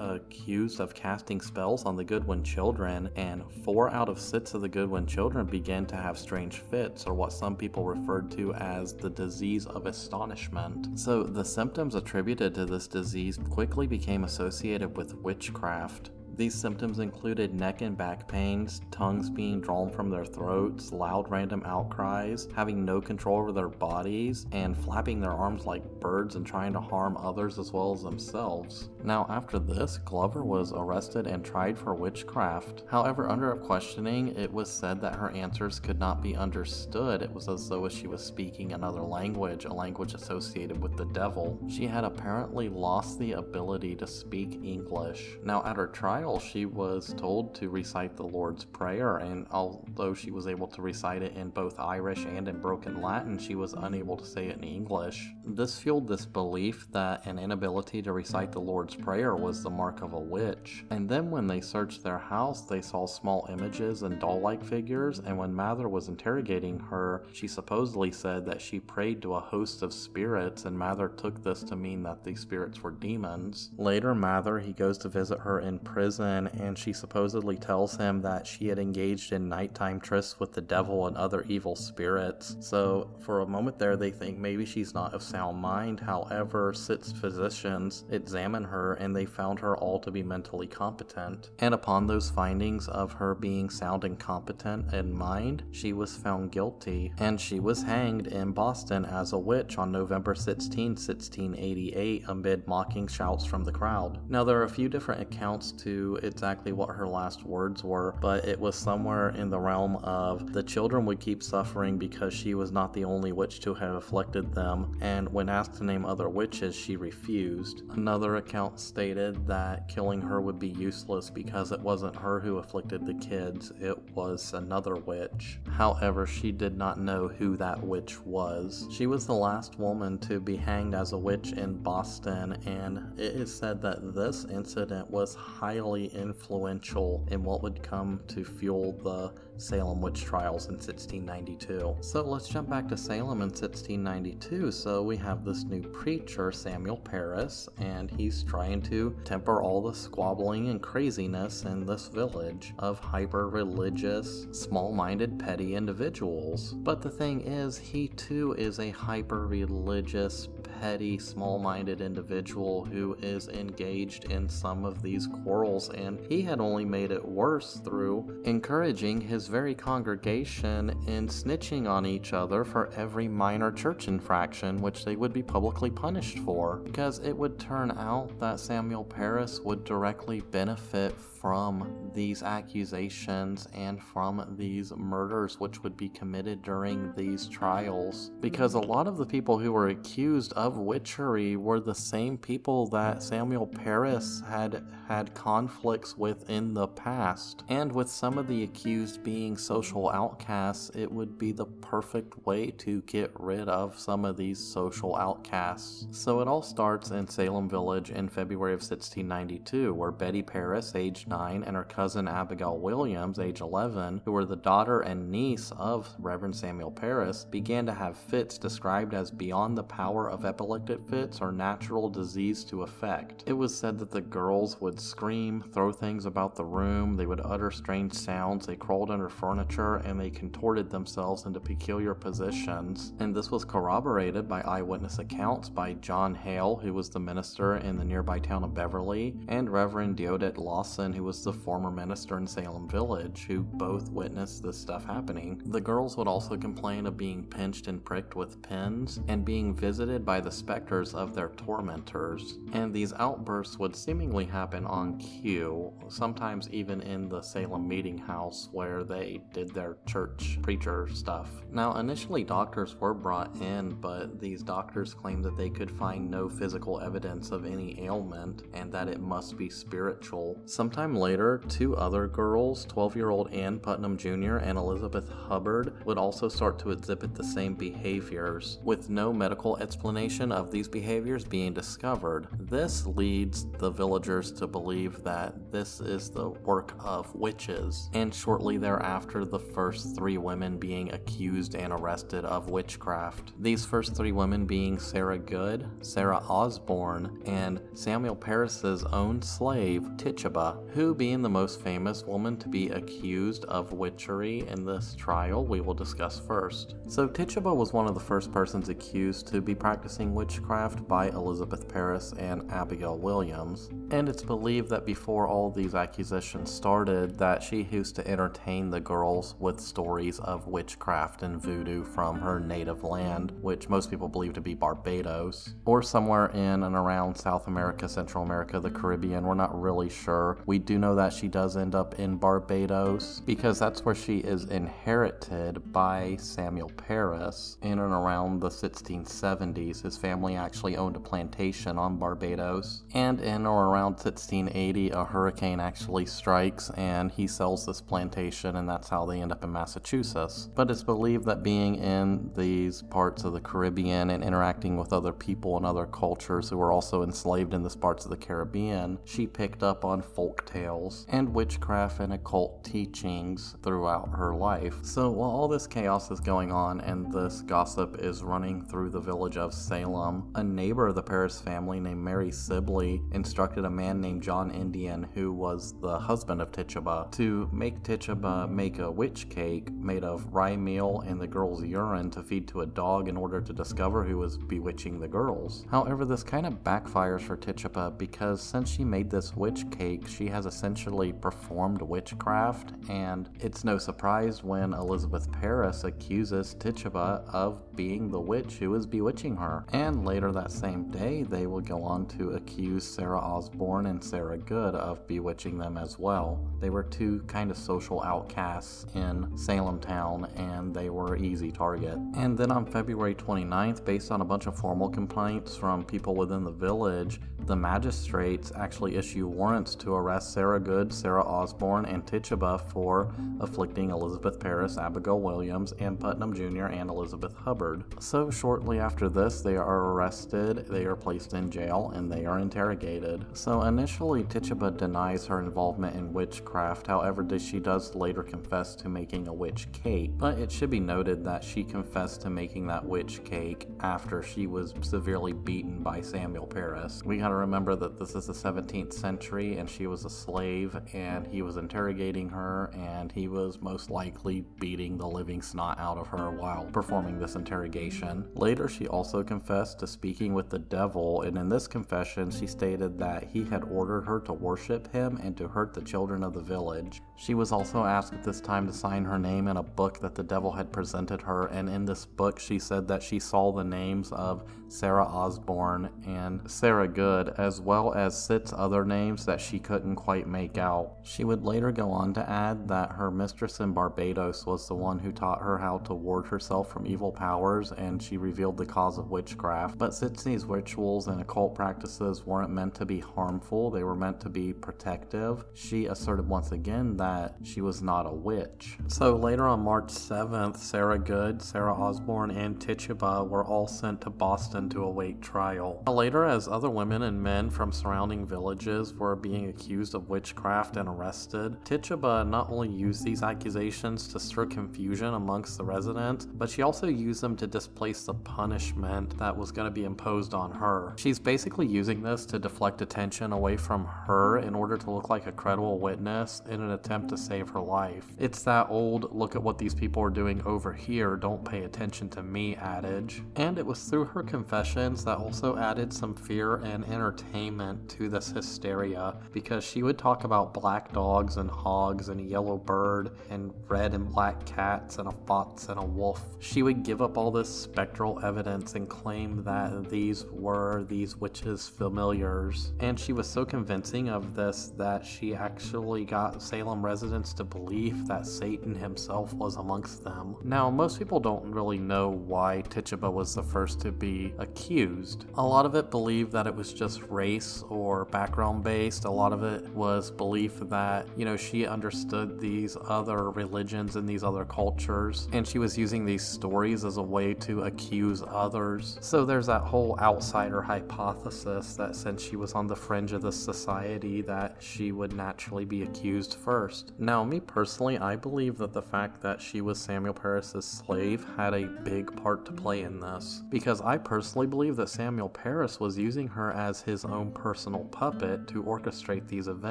accused 0.00 0.80
of 0.80 0.94
casting 0.94 1.40
spells 1.40 1.84
on 1.84 1.96
the 1.96 2.04
Goodwin 2.04 2.42
children, 2.42 3.08
and 3.16 3.42
four 3.64 3.90
out 3.90 4.08
of 4.08 4.18
six 4.18 4.54
of 4.54 4.62
the 4.62 4.68
Goodwin 4.68 5.06
children 5.06 5.46
began 5.46 5.86
to 5.86 5.96
have 5.96 6.18
strange 6.18 6.58
fits, 6.58 7.06
or 7.06 7.14
what 7.14 7.32
some 7.32 7.56
people 7.56 7.84
referred 7.84 8.30
to 8.32 8.52
as 8.54 8.94
the 8.94 9.10
disease 9.10 9.66
of 9.66 9.86
astonishment. 9.86 10.98
So 10.98 11.22
the 11.22 11.44
symptoms 11.44 11.94
attributed 11.94 12.54
to 12.54 12.66
this 12.66 12.88
disease 12.88 13.38
quickly 13.50 13.86
became 13.86 14.24
associated 14.24 14.96
with 14.96 15.14
witchcraft. 15.16 16.10
These 16.36 16.54
symptoms 16.56 16.98
included 16.98 17.54
neck 17.54 17.80
and 17.80 17.96
back 17.96 18.26
pains, 18.26 18.80
tongues 18.90 19.30
being 19.30 19.60
drawn 19.60 19.88
from 19.88 20.10
their 20.10 20.24
throats, 20.24 20.92
loud 20.92 21.30
random 21.30 21.62
outcries, 21.64 22.48
having 22.56 22.84
no 22.84 23.00
control 23.00 23.38
over 23.38 23.52
their 23.52 23.68
bodies, 23.68 24.44
and 24.50 24.76
flapping 24.76 25.20
their 25.20 25.32
arms 25.32 25.64
like 25.64 26.00
birds 26.00 26.34
and 26.34 26.44
trying 26.44 26.72
to 26.72 26.80
harm 26.80 27.16
others 27.18 27.60
as 27.60 27.72
well 27.72 27.92
as 27.92 28.02
themselves. 28.02 28.88
Now, 29.04 29.26
after 29.28 29.58
this, 29.58 29.98
Glover 29.98 30.42
was 30.42 30.72
arrested 30.72 31.26
and 31.26 31.44
tried 31.44 31.78
for 31.78 31.94
witchcraft. 31.94 32.84
However, 32.88 33.28
under 33.28 33.54
questioning, 33.54 34.36
it 34.36 34.52
was 34.52 34.70
said 34.70 35.00
that 35.02 35.16
her 35.16 35.30
answers 35.30 35.78
could 35.78 36.00
not 36.00 36.22
be 36.22 36.34
understood. 36.34 37.22
It 37.22 37.32
was 37.32 37.48
as 37.48 37.68
though 37.68 37.88
she 37.88 38.06
was 38.06 38.24
speaking 38.24 38.72
another 38.72 39.02
language, 39.02 39.66
a 39.66 39.72
language 39.72 40.14
associated 40.14 40.80
with 40.80 40.96
the 40.96 41.06
devil. 41.06 41.58
She 41.68 41.86
had 41.86 42.04
apparently 42.04 42.68
lost 42.68 43.18
the 43.18 43.32
ability 43.32 43.94
to 43.96 44.06
speak 44.06 44.60
English. 44.64 45.36
Now, 45.44 45.62
at 45.64 45.76
her 45.76 45.86
trial, 45.86 46.24
trial, 46.24 46.38
she 46.38 46.64
was 46.64 47.12
told 47.18 47.54
to 47.54 47.68
recite 47.68 48.16
the 48.16 48.22
Lord's 48.22 48.64
Prayer, 48.64 49.18
and 49.18 49.46
although 49.50 50.14
she 50.14 50.30
was 50.30 50.46
able 50.46 50.66
to 50.68 50.80
recite 50.80 51.22
it 51.22 51.36
in 51.36 51.50
both 51.50 51.78
Irish 51.78 52.24
and 52.24 52.48
in 52.48 52.60
broken 52.60 53.02
Latin, 53.02 53.38
she 53.38 53.54
was 53.54 53.74
unable 53.74 54.16
to 54.16 54.24
say 54.24 54.46
it 54.46 54.56
in 54.58 54.64
English. 54.64 55.28
This 55.44 55.78
fueled 55.78 56.08
this 56.08 56.24
belief 56.24 56.86
that 56.92 57.26
an 57.26 57.38
inability 57.38 58.00
to 58.02 58.12
recite 58.12 58.52
the 58.52 58.60
Lord's 58.60 58.93
Prayer 59.02 59.34
was 59.36 59.62
the 59.62 59.70
mark 59.70 60.02
of 60.02 60.12
a 60.12 60.18
witch. 60.18 60.84
And 60.90 61.08
then 61.08 61.30
when 61.30 61.46
they 61.46 61.60
searched 61.60 62.02
their 62.02 62.18
house, 62.18 62.62
they 62.62 62.80
saw 62.80 63.06
small 63.06 63.46
images 63.50 64.02
and 64.02 64.20
doll 64.20 64.40
like 64.40 64.64
figures, 64.64 65.18
and 65.18 65.36
when 65.38 65.54
Mather 65.54 65.88
was 65.88 66.08
interrogating 66.08 66.78
her, 66.78 67.24
she 67.32 67.48
supposedly 67.48 68.12
said 68.12 68.46
that 68.46 68.60
she 68.60 68.80
prayed 68.80 69.22
to 69.22 69.34
a 69.34 69.40
host 69.40 69.82
of 69.82 69.92
spirits, 69.92 70.64
and 70.64 70.78
Mather 70.78 71.08
took 71.08 71.42
this 71.42 71.62
to 71.64 71.76
mean 71.76 72.02
that 72.02 72.24
these 72.24 72.40
spirits 72.40 72.82
were 72.82 72.90
demons. 72.90 73.70
Later, 73.76 74.14
Mather, 74.14 74.58
he 74.58 74.72
goes 74.72 74.98
to 74.98 75.08
visit 75.08 75.40
her 75.40 75.60
in 75.60 75.78
prison 75.78 76.04
prison 76.04 76.48
and 76.60 76.78
she 76.78 76.92
supposedly 76.92 77.56
tells 77.56 77.96
him 77.96 78.20
that 78.20 78.46
she 78.46 78.68
had 78.68 78.78
engaged 78.78 79.32
in 79.32 79.48
nighttime 79.48 80.00
trysts 80.00 80.38
with 80.38 80.52
the 80.52 80.60
devil 80.60 81.06
and 81.06 81.16
other 81.16 81.44
evil 81.48 81.74
spirits. 81.74 82.56
So, 82.60 83.10
for 83.20 83.40
a 83.40 83.46
moment 83.46 83.78
there, 83.78 83.96
they 83.96 84.10
think 84.10 84.38
maybe 84.38 84.64
she's 84.64 84.92
not 84.92 85.14
of 85.14 85.22
sound 85.22 85.58
mind. 85.58 86.00
However, 86.00 86.72
six 86.74 87.12
physicians 87.12 88.04
examine 88.10 88.64
her 88.64 88.83
and 88.92 89.16
they 89.16 89.24
found 89.24 89.58
her 89.60 89.76
all 89.76 89.98
to 90.00 90.10
be 90.10 90.22
mentally 90.22 90.66
competent. 90.66 91.50
And 91.58 91.74
upon 91.74 92.06
those 92.06 92.30
findings 92.30 92.86
of 92.88 93.14
her 93.14 93.34
being 93.34 93.70
sound 93.70 94.04
and 94.04 94.18
competent 94.18 94.92
in 94.92 95.12
mind, 95.12 95.64
she 95.72 95.92
was 95.92 96.16
found 96.16 96.52
guilty 96.52 97.12
and 97.18 97.40
she 97.40 97.58
was 97.58 97.82
hanged 97.82 98.28
in 98.28 98.52
Boston 98.52 99.04
as 99.04 99.32
a 99.32 99.38
witch 99.38 99.78
on 99.78 99.90
November 99.90 100.34
16, 100.34 100.90
1688, 100.90 102.24
amid 102.28 102.66
mocking 102.68 103.06
shouts 103.06 103.44
from 103.44 103.64
the 103.64 103.72
crowd. 103.72 104.18
Now, 104.28 104.44
there 104.44 104.60
are 104.60 104.64
a 104.64 104.68
few 104.68 104.88
different 104.88 105.22
accounts 105.22 105.72
to 105.72 106.18
exactly 106.22 106.72
what 106.72 106.90
her 106.90 107.08
last 107.08 107.44
words 107.44 107.82
were, 107.82 108.14
but 108.20 108.44
it 108.44 108.58
was 108.58 108.76
somewhere 108.76 109.30
in 109.30 109.50
the 109.50 109.58
realm 109.58 109.96
of 109.96 110.52
the 110.52 110.62
children 110.62 111.06
would 111.06 111.20
keep 111.20 111.42
suffering 111.42 111.98
because 111.98 112.34
she 112.34 112.54
was 112.54 112.70
not 112.70 112.92
the 112.92 113.04
only 113.04 113.32
witch 113.32 113.60
to 113.60 113.74
have 113.74 113.94
afflicted 113.94 114.54
them, 114.54 114.96
and 115.00 115.28
when 115.32 115.48
asked 115.48 115.74
to 115.74 115.84
name 115.84 116.04
other 116.04 116.28
witches, 116.28 116.74
she 116.74 116.96
refused. 116.96 117.82
Another 117.90 118.36
account 118.36 118.73
stated 118.78 119.46
that 119.46 119.88
killing 119.88 120.20
her 120.20 120.40
would 120.40 120.58
be 120.58 120.68
useless 120.68 121.30
because 121.30 121.72
it 121.72 121.80
wasn't 121.80 122.16
her 122.16 122.40
who 122.40 122.58
afflicted 122.58 123.06
the 123.06 123.14
kids, 123.14 123.72
it 123.80 123.96
was 124.14 124.52
another 124.52 124.96
witch. 124.96 125.58
However, 125.70 126.26
she 126.26 126.52
did 126.52 126.76
not 126.76 126.98
know 126.98 127.28
who 127.28 127.56
that 127.56 127.82
witch 127.82 128.20
was. 128.20 128.86
She 128.90 129.06
was 129.06 129.26
the 129.26 129.34
last 129.34 129.78
woman 129.78 130.18
to 130.20 130.40
be 130.40 130.56
hanged 130.56 130.94
as 130.94 131.12
a 131.12 131.18
witch 131.18 131.52
in 131.52 131.74
Boston, 131.82 132.52
and 132.66 133.18
it 133.18 133.34
is 133.34 133.54
said 133.54 133.80
that 133.82 134.14
this 134.14 134.44
incident 134.44 135.10
was 135.10 135.34
highly 135.34 136.06
influential 136.06 137.26
in 137.30 137.42
what 137.42 137.62
would 137.62 137.82
come 137.82 138.20
to 138.28 138.44
fuel 138.44 138.92
the 139.02 139.32
Salem 139.56 140.00
witch 140.00 140.24
trials 140.24 140.66
in 140.66 140.74
1692. 140.74 141.96
So 142.00 142.22
let's 142.22 142.48
jump 142.48 142.68
back 142.68 142.88
to 142.88 142.96
Salem 142.96 143.40
in 143.40 143.48
1692. 143.50 144.72
So 144.72 145.02
we 145.02 145.16
have 145.18 145.44
this 145.44 145.64
new 145.64 145.80
preacher, 145.80 146.50
Samuel 146.50 146.96
Parris, 146.96 147.68
and 147.78 148.10
he's 148.10 148.42
trying 148.42 148.63
to 148.64 149.14
temper 149.24 149.62
all 149.62 149.82
the 149.82 149.94
squabbling 149.94 150.68
and 150.68 150.82
craziness 150.82 151.64
in 151.64 151.84
this 151.84 152.08
village 152.08 152.74
of 152.78 152.98
hyper 152.98 153.48
religious, 153.48 154.46
small 154.52 154.92
minded, 154.92 155.38
petty 155.38 155.74
individuals. 155.74 156.72
But 156.72 157.02
the 157.02 157.10
thing 157.10 157.42
is, 157.42 157.78
he 157.78 158.08
too 158.08 158.54
is 158.58 158.80
a 158.80 158.90
hyper 158.90 159.46
religious, 159.46 160.48
petty, 160.84 161.16
small 161.16 161.58
minded 161.58 162.02
individual 162.02 162.84
who 162.84 163.16
is 163.22 163.48
engaged 163.48 164.30
in 164.30 164.46
some 164.46 164.84
of 164.84 165.00
these 165.00 165.26
quarrels, 165.26 165.88
and 165.88 166.20
he 166.28 166.42
had 166.42 166.60
only 166.60 166.84
made 166.84 167.10
it 167.10 167.26
worse 167.26 167.80
through 167.82 168.42
encouraging 168.44 169.18
his 169.18 169.48
very 169.48 169.74
congregation 169.74 170.90
in 171.06 171.26
snitching 171.26 171.88
on 171.88 172.04
each 172.04 172.34
other 172.34 172.64
for 172.64 172.92
every 172.96 173.26
minor 173.26 173.72
church 173.72 174.08
infraction 174.08 174.82
which 174.82 175.06
they 175.06 175.16
would 175.16 175.32
be 175.32 175.42
publicly 175.42 175.88
punished 175.88 176.38
for, 176.40 176.76
because 176.84 177.18
it 177.20 177.32
would 177.32 177.58
turn 177.58 177.90
out 177.92 178.38
that 178.38 178.60
Samuel 178.60 179.04
Parris 179.04 179.60
would 179.60 179.84
directly 179.84 180.42
benefit 180.50 181.14
from 181.44 182.10
these 182.14 182.42
accusations 182.42 183.68
and 183.74 184.02
from 184.02 184.54
these 184.56 184.94
murders 184.96 185.60
which 185.60 185.82
would 185.82 185.94
be 185.94 186.08
committed 186.08 186.62
during 186.62 187.12
these 187.18 187.46
trials. 187.48 188.30
Because 188.40 188.72
a 188.72 188.80
lot 188.80 189.06
of 189.06 189.18
the 189.18 189.26
people 189.26 189.58
who 189.58 189.70
were 189.70 189.88
accused 189.88 190.54
of 190.54 190.78
witchery 190.78 191.56
were 191.56 191.80
the 191.80 191.94
same 191.94 192.38
people 192.38 192.86
that 192.86 193.22
Samuel 193.22 193.66
Parris 193.66 194.42
had 194.48 194.86
had 195.06 195.34
conflicts 195.34 196.16
with 196.16 196.48
in 196.48 196.72
the 196.72 196.88
past. 196.88 197.62
And 197.68 197.92
with 197.92 198.08
some 198.08 198.38
of 198.38 198.46
the 198.48 198.62
accused 198.62 199.22
being 199.22 199.58
social 199.58 200.08
outcasts, 200.08 200.90
it 200.94 201.12
would 201.12 201.38
be 201.38 201.52
the 201.52 201.66
perfect 201.66 202.46
way 202.46 202.70
to 202.78 203.02
get 203.02 203.30
rid 203.38 203.68
of 203.68 203.98
some 203.98 204.24
of 204.24 204.38
these 204.38 204.58
social 204.58 205.14
outcasts. 205.14 206.06
So 206.10 206.40
it 206.40 206.48
all 206.48 206.62
starts 206.62 207.10
in 207.10 207.28
Salem 207.28 207.68
Village 207.68 208.10
in 208.10 208.30
February 208.30 208.72
of 208.72 208.80
1692, 208.80 209.92
where 209.92 210.10
Betty 210.10 210.42
Parris, 210.42 210.94
age 210.94 211.26
9, 211.38 211.64
and 211.64 211.74
her 211.74 211.82
cousin 211.82 212.28
Abigail 212.28 212.78
Williams, 212.78 213.40
age 213.40 213.60
11, 213.60 214.22
who 214.24 214.30
were 214.30 214.44
the 214.44 214.54
daughter 214.54 215.00
and 215.00 215.32
niece 215.32 215.72
of 215.76 216.08
Reverend 216.20 216.54
Samuel 216.54 216.92
Parris, 216.92 217.44
began 217.44 217.84
to 217.86 217.92
have 217.92 218.16
fits 218.16 218.56
described 218.56 219.14
as 219.14 219.32
beyond 219.32 219.76
the 219.76 219.82
power 219.82 220.30
of 220.30 220.44
epileptic 220.44 221.00
fits 221.08 221.40
or 221.40 221.50
natural 221.50 222.08
disease 222.08 222.62
to 222.64 222.84
affect. 222.84 223.42
It 223.46 223.52
was 223.52 223.76
said 223.76 223.98
that 223.98 224.12
the 224.12 224.20
girls 224.20 224.80
would 224.80 225.00
scream, 225.00 225.64
throw 225.72 225.90
things 225.90 226.24
about 226.24 226.54
the 226.54 226.64
room, 226.64 227.16
they 227.16 227.26
would 227.26 227.40
utter 227.44 227.72
strange 227.72 228.12
sounds, 228.12 228.64
they 228.64 228.76
crawled 228.76 229.10
under 229.10 229.28
furniture, 229.28 229.96
and 229.96 230.20
they 230.20 230.30
contorted 230.30 230.88
themselves 230.88 231.46
into 231.46 231.58
peculiar 231.58 232.14
positions. 232.14 233.12
And 233.18 233.34
this 233.34 233.50
was 233.50 233.64
corroborated 233.64 234.48
by 234.48 234.60
eyewitness 234.60 235.18
accounts 235.18 235.68
by 235.68 235.94
John 235.94 236.36
Hale, 236.36 236.76
who 236.76 236.94
was 236.94 237.10
the 237.10 237.18
minister 237.18 237.78
in 237.78 237.96
the 237.96 238.04
nearby 238.04 238.38
town 238.38 238.62
of 238.62 238.72
Beverly, 238.72 239.34
and 239.48 239.68
Reverend 239.68 240.16
Deodat 240.16 240.58
Lawson, 240.58 241.12
who 241.12 241.23
was 241.24 241.42
the 241.42 241.52
former 241.52 241.90
minister 241.90 242.36
in 242.36 242.46
Salem 242.46 242.88
Village, 242.88 243.46
who 243.48 243.62
both 243.62 244.10
witnessed 244.10 244.62
this 244.62 244.78
stuff 244.78 245.04
happening. 245.04 245.60
The 245.66 245.80
girls 245.80 246.16
would 246.16 246.28
also 246.28 246.56
complain 246.56 247.06
of 247.06 247.16
being 247.16 247.44
pinched 247.44 247.88
and 247.88 248.04
pricked 248.04 248.36
with 248.36 248.60
pins 248.62 249.20
and 249.28 249.44
being 249.44 249.74
visited 249.74 250.24
by 250.24 250.40
the 250.40 250.52
specters 250.52 251.14
of 251.14 251.34
their 251.34 251.48
tormentors. 251.48 252.58
And 252.72 252.92
these 252.92 253.14
outbursts 253.14 253.78
would 253.78 253.96
seemingly 253.96 254.44
happen 254.44 254.84
on 254.84 255.18
cue, 255.18 255.92
sometimes 256.08 256.68
even 256.70 257.00
in 257.00 257.28
the 257.28 257.40
Salem 257.40 257.88
meeting 257.88 258.18
house 258.18 258.68
where 258.72 259.02
they 259.02 259.40
did 259.52 259.72
their 259.74 259.96
church 260.06 260.58
preacher 260.62 261.08
stuff. 261.12 261.50
Now, 261.72 261.96
initially, 261.96 262.44
doctors 262.44 262.96
were 263.00 263.14
brought 263.14 263.56
in, 263.62 263.94
but 264.00 264.38
these 264.38 264.62
doctors 264.62 265.14
claimed 265.14 265.44
that 265.44 265.56
they 265.56 265.70
could 265.70 265.90
find 265.90 266.30
no 266.30 266.48
physical 266.48 267.00
evidence 267.00 267.50
of 267.50 267.64
any 267.64 268.04
ailment 268.04 268.62
and 268.74 268.92
that 268.92 269.08
it 269.08 269.20
must 269.20 269.56
be 269.56 269.70
spiritual. 269.70 270.60
Sometime 271.04 271.20
later, 271.20 271.60
two 271.68 271.94
other 271.98 272.26
girls, 272.26 272.86
12 272.86 273.14
year 273.14 273.28
old 273.28 273.52
Ann 273.52 273.78
Putnam 273.78 274.16
Jr. 274.16 274.56
and 274.56 274.78
Elizabeth 274.78 275.28
Hubbard, 275.28 275.92
would 276.06 276.16
also 276.16 276.48
start 276.48 276.78
to 276.78 276.92
exhibit 276.92 277.34
the 277.34 277.44
same 277.44 277.74
behaviors. 277.74 278.78
With 278.82 279.10
no 279.10 279.30
medical 279.30 279.76
explanation 279.76 280.50
of 280.50 280.70
these 280.70 280.88
behaviors 280.88 281.44
being 281.44 281.74
discovered. 281.74 282.48
This 282.58 283.04
leads 283.04 283.66
the 283.72 283.90
villagers 283.90 284.50
to 284.52 284.66
believe 284.66 285.22
that 285.24 285.70
this 285.70 286.00
is 286.00 286.30
the 286.30 286.48
work 286.48 286.94
of 286.98 287.34
witches, 287.34 288.08
and 288.14 288.34
shortly 288.34 288.78
thereafter, 288.78 289.44
the 289.44 289.58
first 289.58 290.16
three 290.16 290.38
women 290.38 290.78
being 290.78 291.12
accused 291.12 291.74
and 291.74 291.92
arrested 291.92 292.46
of 292.46 292.70
witchcraft. 292.70 293.52
These 293.60 293.84
first 293.84 294.16
three 294.16 294.32
women 294.32 294.64
being 294.64 294.98
Sarah 294.98 295.36
Good, 295.36 295.86
Sarah 296.00 296.42
Osborne, 296.48 297.42
and 297.44 297.82
Samuel 297.92 298.36
Parris's 298.36 299.04
own 299.04 299.42
slave, 299.42 300.08
Tituba, 300.16 300.78
who 300.94 301.12
being 301.12 301.42
the 301.42 301.48
most 301.48 301.80
famous 301.80 302.22
woman 302.22 302.56
to 302.56 302.68
be 302.68 302.88
accused 302.90 303.64
of 303.64 303.92
witchery 303.92 304.60
in 304.68 304.86
this 304.86 305.16
trial, 305.16 305.64
we 305.64 305.80
will 305.80 305.92
discuss 305.92 306.38
first. 306.38 306.94
So 307.08 307.26
Tituba 307.26 307.74
was 307.74 307.92
one 307.92 308.06
of 308.06 308.14
the 308.14 308.20
first 308.20 308.52
persons 308.52 308.88
accused 308.88 309.48
to 309.48 309.60
be 309.60 309.74
practicing 309.74 310.34
witchcraft 310.34 311.08
by 311.08 311.30
Elizabeth 311.30 311.92
Parris 311.92 312.32
and 312.38 312.70
Abigail 312.70 313.18
Williams, 313.18 313.90
and 314.12 314.28
it's 314.28 314.44
believed 314.44 314.88
that 314.90 315.04
before 315.04 315.48
all 315.48 315.68
these 315.68 315.96
accusations 315.96 316.70
started 316.70 317.36
that 317.38 317.60
she 317.60 317.88
used 317.90 318.14
to 318.14 318.28
entertain 318.28 318.88
the 318.88 319.00
girls 319.00 319.56
with 319.58 319.80
stories 319.80 320.38
of 320.40 320.68
witchcraft 320.68 321.42
and 321.42 321.60
voodoo 321.60 322.04
from 322.04 322.38
her 322.38 322.60
native 322.60 323.02
land, 323.02 323.52
which 323.60 323.88
most 323.88 324.10
people 324.10 324.28
believe 324.28 324.52
to 324.52 324.60
be 324.60 324.74
Barbados, 324.74 325.74
or 325.86 326.04
somewhere 326.04 326.46
in 326.50 326.84
and 326.84 326.94
around 326.94 327.34
South 327.34 327.66
America, 327.66 328.08
Central 328.08 328.44
America, 328.44 328.78
the 328.78 328.90
Caribbean. 328.90 329.44
We're 329.44 329.54
not 329.54 329.80
really 329.80 330.08
sure. 330.08 330.58
We 330.66 330.83
do 330.84 330.98
know 330.98 331.14
that 331.14 331.32
she 331.32 331.48
does 331.48 331.76
end 331.76 331.94
up 331.94 332.18
in 332.18 332.36
Barbados 332.36 333.40
because 333.46 333.78
that's 333.78 334.04
where 334.04 334.14
she 334.14 334.38
is 334.38 334.64
inherited 334.64 335.92
by 335.92 336.36
Samuel 336.38 336.90
Parris 336.90 337.78
in 337.82 337.98
and 337.98 338.12
around 338.12 338.60
the 338.60 338.68
1670s. 338.68 340.02
His 340.02 340.16
family 340.16 340.56
actually 340.56 340.96
owned 340.96 341.16
a 341.16 341.20
plantation 341.20 341.98
on 341.98 342.18
Barbados, 342.18 343.02
and 343.14 343.40
in 343.40 343.66
or 343.66 343.86
around 343.86 344.12
1680, 344.12 345.10
a 345.10 345.24
hurricane 345.24 345.80
actually 345.80 346.26
strikes 346.26 346.90
and 346.96 347.32
he 347.32 347.46
sells 347.46 347.86
this 347.86 348.00
plantation, 348.00 348.76
and 348.76 348.88
that's 348.88 349.08
how 349.08 349.24
they 349.24 349.40
end 349.40 349.52
up 349.52 349.64
in 349.64 349.72
Massachusetts. 349.72 350.68
But 350.74 350.90
it's 350.90 351.02
believed 351.02 351.46
that 351.46 351.62
being 351.62 351.96
in 351.96 352.50
these 352.56 353.02
parts 353.02 353.44
of 353.44 353.52
the 353.52 353.60
Caribbean 353.60 354.30
and 354.30 354.44
interacting 354.44 354.96
with 354.96 355.12
other 355.12 355.32
people 355.32 355.76
and 355.76 355.86
other 355.86 356.06
cultures 356.06 356.68
who 356.68 356.76
were 356.76 356.92
also 356.92 357.22
enslaved 357.22 357.72
in 357.74 357.82
these 357.82 357.96
parts 357.96 358.24
of 358.24 358.30
the 358.30 358.36
Caribbean, 358.36 359.18
she 359.24 359.46
picked 359.46 359.82
up 359.82 360.04
on 360.04 360.20
folk 360.20 360.64
tales 360.74 361.24
and 361.28 361.54
witchcraft 361.54 362.18
and 362.18 362.32
occult 362.32 362.82
teachings 362.84 363.76
throughout 363.82 364.28
her 364.34 364.54
life. 364.54 364.96
So 365.02 365.30
while 365.30 365.50
all 365.50 365.68
this 365.68 365.86
chaos 365.86 366.30
is 366.30 366.40
going 366.40 366.72
on 366.72 367.00
and 367.00 367.32
this 367.32 367.60
gossip 367.62 368.16
is 368.18 368.42
running 368.42 368.84
through 368.84 369.10
the 369.10 369.20
village 369.20 369.56
of 369.56 369.72
Salem, 369.72 370.50
a 370.56 370.64
neighbor 370.64 371.06
of 371.06 371.14
the 371.14 371.22
Parris 371.22 371.60
family 371.60 372.00
named 372.00 372.20
Mary 372.20 372.50
Sibley 372.50 373.22
instructed 373.32 373.84
a 373.84 373.90
man 373.90 374.20
named 374.20 374.42
John 374.42 374.72
Indian, 374.72 375.28
who 375.34 375.52
was 375.52 375.94
the 376.00 376.18
husband 376.18 376.60
of 376.60 376.72
Tituba, 376.72 377.28
to 377.32 377.68
make 377.72 378.02
Tituba 378.02 378.66
make 378.68 378.98
a 378.98 379.10
witch 379.10 379.48
cake 379.48 379.92
made 379.92 380.24
of 380.24 380.52
rye 380.52 380.76
meal 380.76 381.22
and 381.26 381.40
the 381.40 381.46
girl's 381.46 381.84
urine 381.84 382.30
to 382.32 382.42
feed 382.42 382.66
to 382.68 382.80
a 382.80 382.86
dog 382.86 383.28
in 383.28 383.36
order 383.36 383.60
to 383.60 383.72
discover 383.72 384.24
who 384.24 384.38
was 384.38 384.58
bewitching 384.58 385.20
the 385.20 385.28
girls. 385.28 385.86
However, 385.90 386.24
this 386.24 386.42
kind 386.42 386.66
of 386.66 386.82
backfires 386.82 387.42
for 387.42 387.56
Tituba 387.56 388.12
because 388.16 388.60
since 388.60 388.90
she 388.90 389.04
made 389.04 389.30
this 389.30 389.54
witch 389.54 389.84
cake, 389.90 390.26
she 390.26 390.48
has 390.48 390.63
essentially 390.66 391.32
performed 391.32 392.02
witchcraft, 392.02 392.92
and 393.08 393.48
it's 393.60 393.84
no 393.84 393.98
surprise 393.98 394.62
when 394.62 394.92
Elizabeth 394.92 395.50
Parris 395.52 396.04
accuses 396.04 396.74
Tituba 396.74 397.44
of 397.52 397.94
being 397.96 398.30
the 398.30 398.40
witch 398.40 398.74
who 398.74 398.94
is 398.94 399.06
bewitching 399.06 399.56
her. 399.56 399.84
And 399.92 400.24
later 400.24 400.52
that 400.52 400.72
same 400.72 401.10
day, 401.10 401.42
they 401.42 401.66
will 401.66 401.80
go 401.80 402.02
on 402.02 402.26
to 402.38 402.50
accuse 402.50 403.04
Sarah 403.04 403.38
Osborne 403.38 404.06
and 404.06 404.22
Sarah 404.22 404.58
Good 404.58 404.94
of 404.94 405.26
bewitching 405.26 405.78
them 405.78 405.96
as 405.98 406.18
well. 406.18 406.66
They 406.80 406.90
were 406.90 407.02
two 407.02 407.42
kind 407.46 407.70
of 407.70 407.76
social 407.76 408.22
outcasts 408.22 409.06
in 409.14 409.56
Salem 409.56 410.00
town, 410.00 410.50
and 410.56 410.94
they 410.94 411.10
were 411.10 411.36
easy 411.36 411.70
target. 411.70 412.18
And 412.36 412.56
then 412.56 412.70
on 412.70 412.86
February 412.86 413.34
29th, 413.34 414.04
based 414.04 414.30
on 414.30 414.40
a 414.40 414.44
bunch 414.44 414.66
of 414.66 414.76
formal 414.76 415.08
complaints 415.08 415.76
from 415.76 416.04
people 416.04 416.34
within 416.34 416.64
the 416.64 416.70
village, 416.70 417.40
the 417.66 417.76
magistrates 417.76 418.72
actually 418.76 419.16
issue 419.16 419.46
warrants 419.46 419.94
to 419.96 420.14
arrest 420.14 420.52
Sarah 420.54 420.78
Good, 420.78 421.12
Sarah 421.12 421.42
Osborne, 421.42 422.06
and 422.06 422.24
Tituba 422.24 422.78
for 422.78 423.34
afflicting 423.58 424.10
Elizabeth 424.10 424.60
Parris, 424.60 424.98
Abigail 424.98 425.40
Williams, 425.40 425.90
and 425.98 426.18
Putnam 426.18 426.54
Jr., 426.54 426.84
and 426.84 427.10
Elizabeth 427.10 427.56
Hubbard. 427.56 428.04
So, 428.22 428.52
shortly 428.52 429.00
after 429.00 429.28
this, 429.28 429.62
they 429.62 429.76
are 429.76 430.12
arrested, 430.12 430.86
they 430.86 431.06
are 431.06 431.16
placed 431.16 431.54
in 431.54 431.72
jail, 431.72 432.12
and 432.14 432.30
they 432.30 432.46
are 432.46 432.60
interrogated. 432.60 433.44
So, 433.52 433.82
initially, 433.82 434.44
Tituba 434.44 434.92
denies 434.92 435.44
her 435.46 435.58
involvement 435.58 436.14
in 436.14 436.32
witchcraft, 436.32 437.08
however, 437.08 437.44
she 437.58 437.80
does 437.80 438.14
later 438.14 438.44
confess 438.44 438.94
to 438.96 439.08
making 439.08 439.48
a 439.48 439.52
witch 439.52 439.90
cake. 439.92 440.38
But 440.38 440.60
it 440.60 440.70
should 440.70 440.90
be 440.90 441.00
noted 441.00 441.44
that 441.44 441.64
she 441.64 441.82
confessed 441.82 442.42
to 442.42 442.50
making 442.50 442.86
that 442.86 443.04
witch 443.04 443.42
cake 443.42 443.88
after 443.98 444.40
she 444.40 444.68
was 444.68 444.94
severely 445.00 445.52
beaten 445.52 446.00
by 446.00 446.20
Samuel 446.20 446.68
Parris. 446.68 447.22
We 447.24 447.38
gotta 447.38 447.56
remember 447.56 447.96
that 447.96 448.20
this 448.20 448.36
is 448.36 448.46
the 448.46 448.52
17th 448.52 449.12
century 449.12 449.78
and 449.78 449.90
she 449.90 450.06
was 450.06 450.24
a 450.24 450.43
slave 450.44 450.96
and 451.12 451.46
he 451.46 451.62
was 451.62 451.76
interrogating 451.76 452.48
her 452.48 452.90
and 452.94 453.32
he 453.32 453.48
was 453.48 453.80
most 453.80 454.10
likely 454.10 454.64
beating 454.78 455.16
the 455.16 455.26
living 455.26 455.62
snot 455.62 455.98
out 455.98 456.18
of 456.18 456.26
her 456.26 456.50
while 456.50 456.84
performing 456.92 457.38
this 457.38 457.54
interrogation. 457.54 458.46
Later, 458.54 458.88
she 458.88 459.06
also 459.06 459.42
confessed 459.42 459.98
to 460.00 460.06
speaking 460.06 460.54
with 460.54 460.70
the 460.70 460.78
devil, 460.78 461.42
and 461.42 461.56
in 461.56 461.68
this 461.68 461.86
confession, 461.86 462.50
she 462.50 462.66
stated 462.66 463.18
that 463.18 463.44
he 463.44 463.64
had 463.64 463.84
ordered 463.84 464.22
her 464.22 464.40
to 464.40 464.52
worship 464.52 465.10
him 465.12 465.38
and 465.42 465.56
to 465.56 465.68
hurt 465.68 465.94
the 465.94 466.02
children 466.02 466.42
of 466.42 466.52
the 466.52 466.60
village. 466.60 467.22
She 467.36 467.54
was 467.54 467.72
also 467.72 468.04
asked 468.04 468.32
at 468.32 468.44
this 468.44 468.60
time 468.60 468.86
to 468.86 468.92
sign 468.92 469.24
her 469.24 469.38
name 469.38 469.68
in 469.68 469.76
a 469.76 469.82
book 469.82 470.20
that 470.20 470.34
the 470.34 470.42
devil 470.42 470.72
had 470.72 470.92
presented 470.92 471.40
her, 471.42 471.66
and 471.66 471.88
in 471.88 472.04
this 472.04 472.24
book, 472.24 472.58
she 472.58 472.78
said 472.78 473.08
that 473.08 473.22
she 473.22 473.38
saw 473.38 473.72
the 473.72 473.84
names 473.84 474.32
of 474.32 474.64
Sarah 474.88 475.26
Osborne 475.26 476.10
and 476.26 476.60
Sarah 476.70 477.08
Good, 477.08 477.48
as 477.58 477.80
well 477.80 478.14
as 478.14 478.40
six 478.40 478.72
other 478.72 479.04
names 479.04 479.44
that 479.46 479.60
she 479.60 479.78
couldn't 479.78 480.16
quite 480.34 480.48
make 480.48 480.78
out. 480.78 481.12
She 481.22 481.44
would 481.44 481.64
later 481.64 481.92
go 481.92 482.10
on 482.10 482.34
to 482.34 482.50
add 482.50 482.88
that 482.88 483.12
her 483.12 483.30
mistress 483.30 483.78
in 483.78 483.92
Barbados 483.92 484.66
was 484.66 484.88
the 484.88 484.94
one 484.94 485.20
who 485.20 485.30
taught 485.30 485.62
her 485.62 485.78
how 485.78 485.98
to 485.98 486.14
ward 486.14 486.48
herself 486.48 486.90
from 486.90 487.06
evil 487.06 487.30
powers, 487.30 487.92
and 487.92 488.20
she 488.20 488.36
revealed 488.36 488.76
the 488.76 488.84
cause 488.84 489.16
of 489.16 489.30
witchcraft. 489.30 489.96
But 489.96 490.12
since 490.12 490.42
these 490.42 490.64
rituals 490.64 491.28
and 491.28 491.40
occult 491.40 491.76
practices 491.76 492.44
weren't 492.44 492.70
meant 492.70 492.96
to 492.96 493.06
be 493.06 493.20
harmful, 493.20 493.92
they 493.92 494.02
were 494.02 494.16
meant 494.16 494.40
to 494.40 494.48
be 494.48 494.72
protective, 494.72 495.64
she 495.72 496.06
asserted 496.06 496.48
once 496.48 496.72
again 496.72 497.16
that 497.18 497.54
she 497.62 497.80
was 497.80 498.02
not 498.02 498.26
a 498.26 498.34
witch. 498.34 498.98
So 499.06 499.36
later 499.36 499.68
on 499.68 499.84
March 499.84 500.08
7th, 500.08 500.78
Sarah 500.78 501.20
Good, 501.20 501.62
Sarah 501.62 501.94
Osborne, 501.94 502.50
and 502.50 502.80
Tituba 502.80 503.44
were 503.44 503.64
all 503.64 503.86
sent 503.86 504.20
to 504.22 504.30
Boston 504.30 504.88
to 504.88 505.04
await 505.04 505.40
trial. 505.40 506.02
Later, 506.08 506.44
as 506.44 506.66
other 506.66 506.90
women 506.90 507.22
and 507.22 507.40
men 507.40 507.70
from 507.70 507.92
surrounding 507.92 508.44
villages 508.44 509.14
were 509.14 509.36
being 509.36 509.68
accused 509.68 510.14
of 510.14 510.23
witchcraft 510.28 510.96
and 510.96 511.08
arrested, 511.08 511.76
Tituba 511.84 512.44
not 512.44 512.70
only 512.70 512.88
used 512.88 513.24
these 513.24 513.42
accusations 513.42 514.28
to 514.28 514.40
stir 514.40 514.66
confusion 514.66 515.34
amongst 515.34 515.78
the 515.78 515.84
residents, 515.84 516.46
but 516.46 516.70
she 516.70 516.82
also 516.82 517.06
used 517.06 517.40
them 517.40 517.56
to 517.56 517.66
displace 517.66 518.24
the 518.24 518.34
punishment 518.34 519.36
that 519.38 519.56
was 519.56 519.72
going 519.72 519.86
to 519.86 519.90
be 519.90 520.04
imposed 520.04 520.54
on 520.54 520.70
her. 520.72 521.14
She's 521.16 521.38
basically 521.38 521.86
using 521.86 522.22
this 522.22 522.46
to 522.46 522.58
deflect 522.58 523.02
attention 523.02 523.52
away 523.52 523.76
from 523.76 524.04
her 524.04 524.58
in 524.58 524.74
order 524.74 524.96
to 524.96 525.10
look 525.10 525.28
like 525.28 525.46
a 525.46 525.52
credible 525.52 525.98
witness 525.98 526.62
in 526.68 526.80
an 526.80 526.90
attempt 526.90 527.28
to 527.30 527.36
save 527.36 527.68
her 527.70 527.80
life. 527.80 528.26
It's 528.38 528.62
that 528.62 528.88
old 528.90 529.34
look 529.34 529.56
at 529.56 529.62
what 529.62 529.78
these 529.78 529.94
people 529.94 530.22
are 530.22 530.30
doing 530.30 530.62
over 530.64 530.92
here, 530.92 531.36
don't 531.36 531.64
pay 531.64 531.84
attention 531.84 532.28
to 532.30 532.42
me 532.42 532.76
adage. 532.76 533.42
And 533.56 533.78
it 533.78 533.86
was 533.86 534.04
through 534.04 534.26
her 534.26 534.42
confessions 534.42 535.24
that 535.24 535.38
also 535.38 535.76
added 535.76 536.12
some 536.12 536.34
fear 536.34 536.76
and 536.76 537.04
entertainment 537.06 538.08
to 538.10 538.28
this 538.28 538.50
hysteria 538.50 539.34
because 539.52 539.84
she 539.84 540.02
would 540.04 540.18
talk 540.18 540.44
about 540.44 540.74
black 540.74 541.12
dogs 541.12 541.56
and 541.56 541.70
hogs 541.70 542.28
and 542.28 542.40
a 542.40 542.42
yellow 542.42 542.76
bird 542.76 543.30
and 543.50 543.72
red 543.88 544.14
and 544.14 544.30
black 544.30 544.64
cats 544.66 545.18
and 545.18 545.28
a 545.28 545.32
fox 545.46 545.88
and 545.88 545.98
a 545.98 546.04
wolf. 546.04 546.42
She 546.60 546.82
would 546.82 547.02
give 547.02 547.22
up 547.22 547.36
all 547.36 547.50
this 547.50 547.68
spectral 547.68 548.40
evidence 548.44 548.94
and 548.94 549.08
claim 549.08 549.62
that 549.64 550.10
these 550.10 550.46
were 550.46 551.04
these 551.04 551.36
witches' 551.36 551.88
familiars. 551.88 552.92
And 553.00 553.18
she 553.18 553.32
was 553.32 553.48
so 553.48 553.64
convincing 553.64 554.28
of 554.28 554.54
this 554.54 554.92
that 554.96 555.24
she 555.24 555.54
actually 555.54 556.24
got 556.24 556.62
Salem 556.62 557.04
residents 557.04 557.52
to 557.54 557.64
believe 557.64 558.26
that 558.26 558.46
Satan 558.46 558.94
himself 558.94 559.52
was 559.54 559.76
amongst 559.76 560.24
them. 560.24 560.56
Now, 560.62 560.90
most 560.90 561.18
people 561.18 561.40
don't 561.40 561.64
really 561.70 561.98
know 561.98 562.28
why 562.28 562.82
Tituba 562.88 563.30
was 563.30 563.54
the 563.54 563.62
first 563.62 564.00
to 564.00 564.12
be 564.12 564.54
accused. 564.58 565.46
A 565.54 565.66
lot 565.66 565.86
of 565.86 565.94
it 565.94 566.10
believed 566.10 566.52
that 566.52 566.66
it 566.66 566.74
was 566.74 566.92
just 566.92 567.22
race 567.22 567.84
or 567.88 568.24
background 568.26 568.84
based. 568.84 569.24
A 569.24 569.30
lot 569.30 569.52
of 569.52 569.62
it 569.62 569.88
was 569.94 570.30
belief 570.30 570.78
that, 570.80 571.26
you 571.36 571.44
know, 571.44 571.56
she 571.56 571.86
understood 571.86 572.60
these 572.60 572.96
other 573.08 573.50
religions 573.50 574.16
and 574.16 574.28
these 574.28 574.42
other 574.42 574.64
cultures, 574.64 575.48
and 575.52 575.66
she 575.66 575.78
was 575.78 575.96
using 575.96 576.24
these 576.24 576.46
stories 576.46 577.04
as 577.04 577.16
a 577.16 577.22
way 577.22 577.54
to 577.54 577.82
accuse 577.82 578.42
others. 578.48 579.18
So 579.20 579.44
there's 579.44 579.66
that 579.66 579.82
whole 579.82 580.18
outsider 580.20 580.82
hypothesis 580.82 581.94
that 581.94 582.16
since 582.16 582.42
she 582.42 582.56
was 582.56 582.72
on 582.72 582.86
the 582.86 582.96
fringe 582.96 583.32
of 583.32 583.42
the 583.42 583.52
society 583.52 584.42
that 584.42 584.76
she 584.80 585.12
would 585.12 585.32
naturally 585.32 585.84
be 585.84 586.02
accused 586.02 586.54
first. 586.54 587.12
Now, 587.18 587.44
me 587.44 587.60
personally, 587.60 588.18
I 588.18 588.36
believe 588.36 588.78
that 588.78 588.92
the 588.92 589.02
fact 589.02 589.40
that 589.42 589.60
she 589.60 589.80
was 589.80 589.98
Samuel 589.98 590.34
Parris's 590.34 590.84
slave 590.84 591.46
had 591.56 591.74
a 591.74 591.86
big 591.86 592.34
part 592.42 592.64
to 592.66 592.72
play 592.72 593.02
in 593.02 593.20
this 593.20 593.62
because 593.68 594.00
I 594.00 594.18
personally 594.18 594.66
believe 594.66 594.96
that 594.96 595.08
Samuel 595.08 595.48
Parris 595.48 596.00
was 596.00 596.18
using 596.18 596.48
her 596.48 596.72
as 596.72 597.00
his 597.00 597.24
own 597.24 597.52
personal 597.52 598.04
puppet 598.04 598.66
to 598.68 598.82
orchestrate 598.82 599.46
these 599.48 599.68
events. 599.68 599.83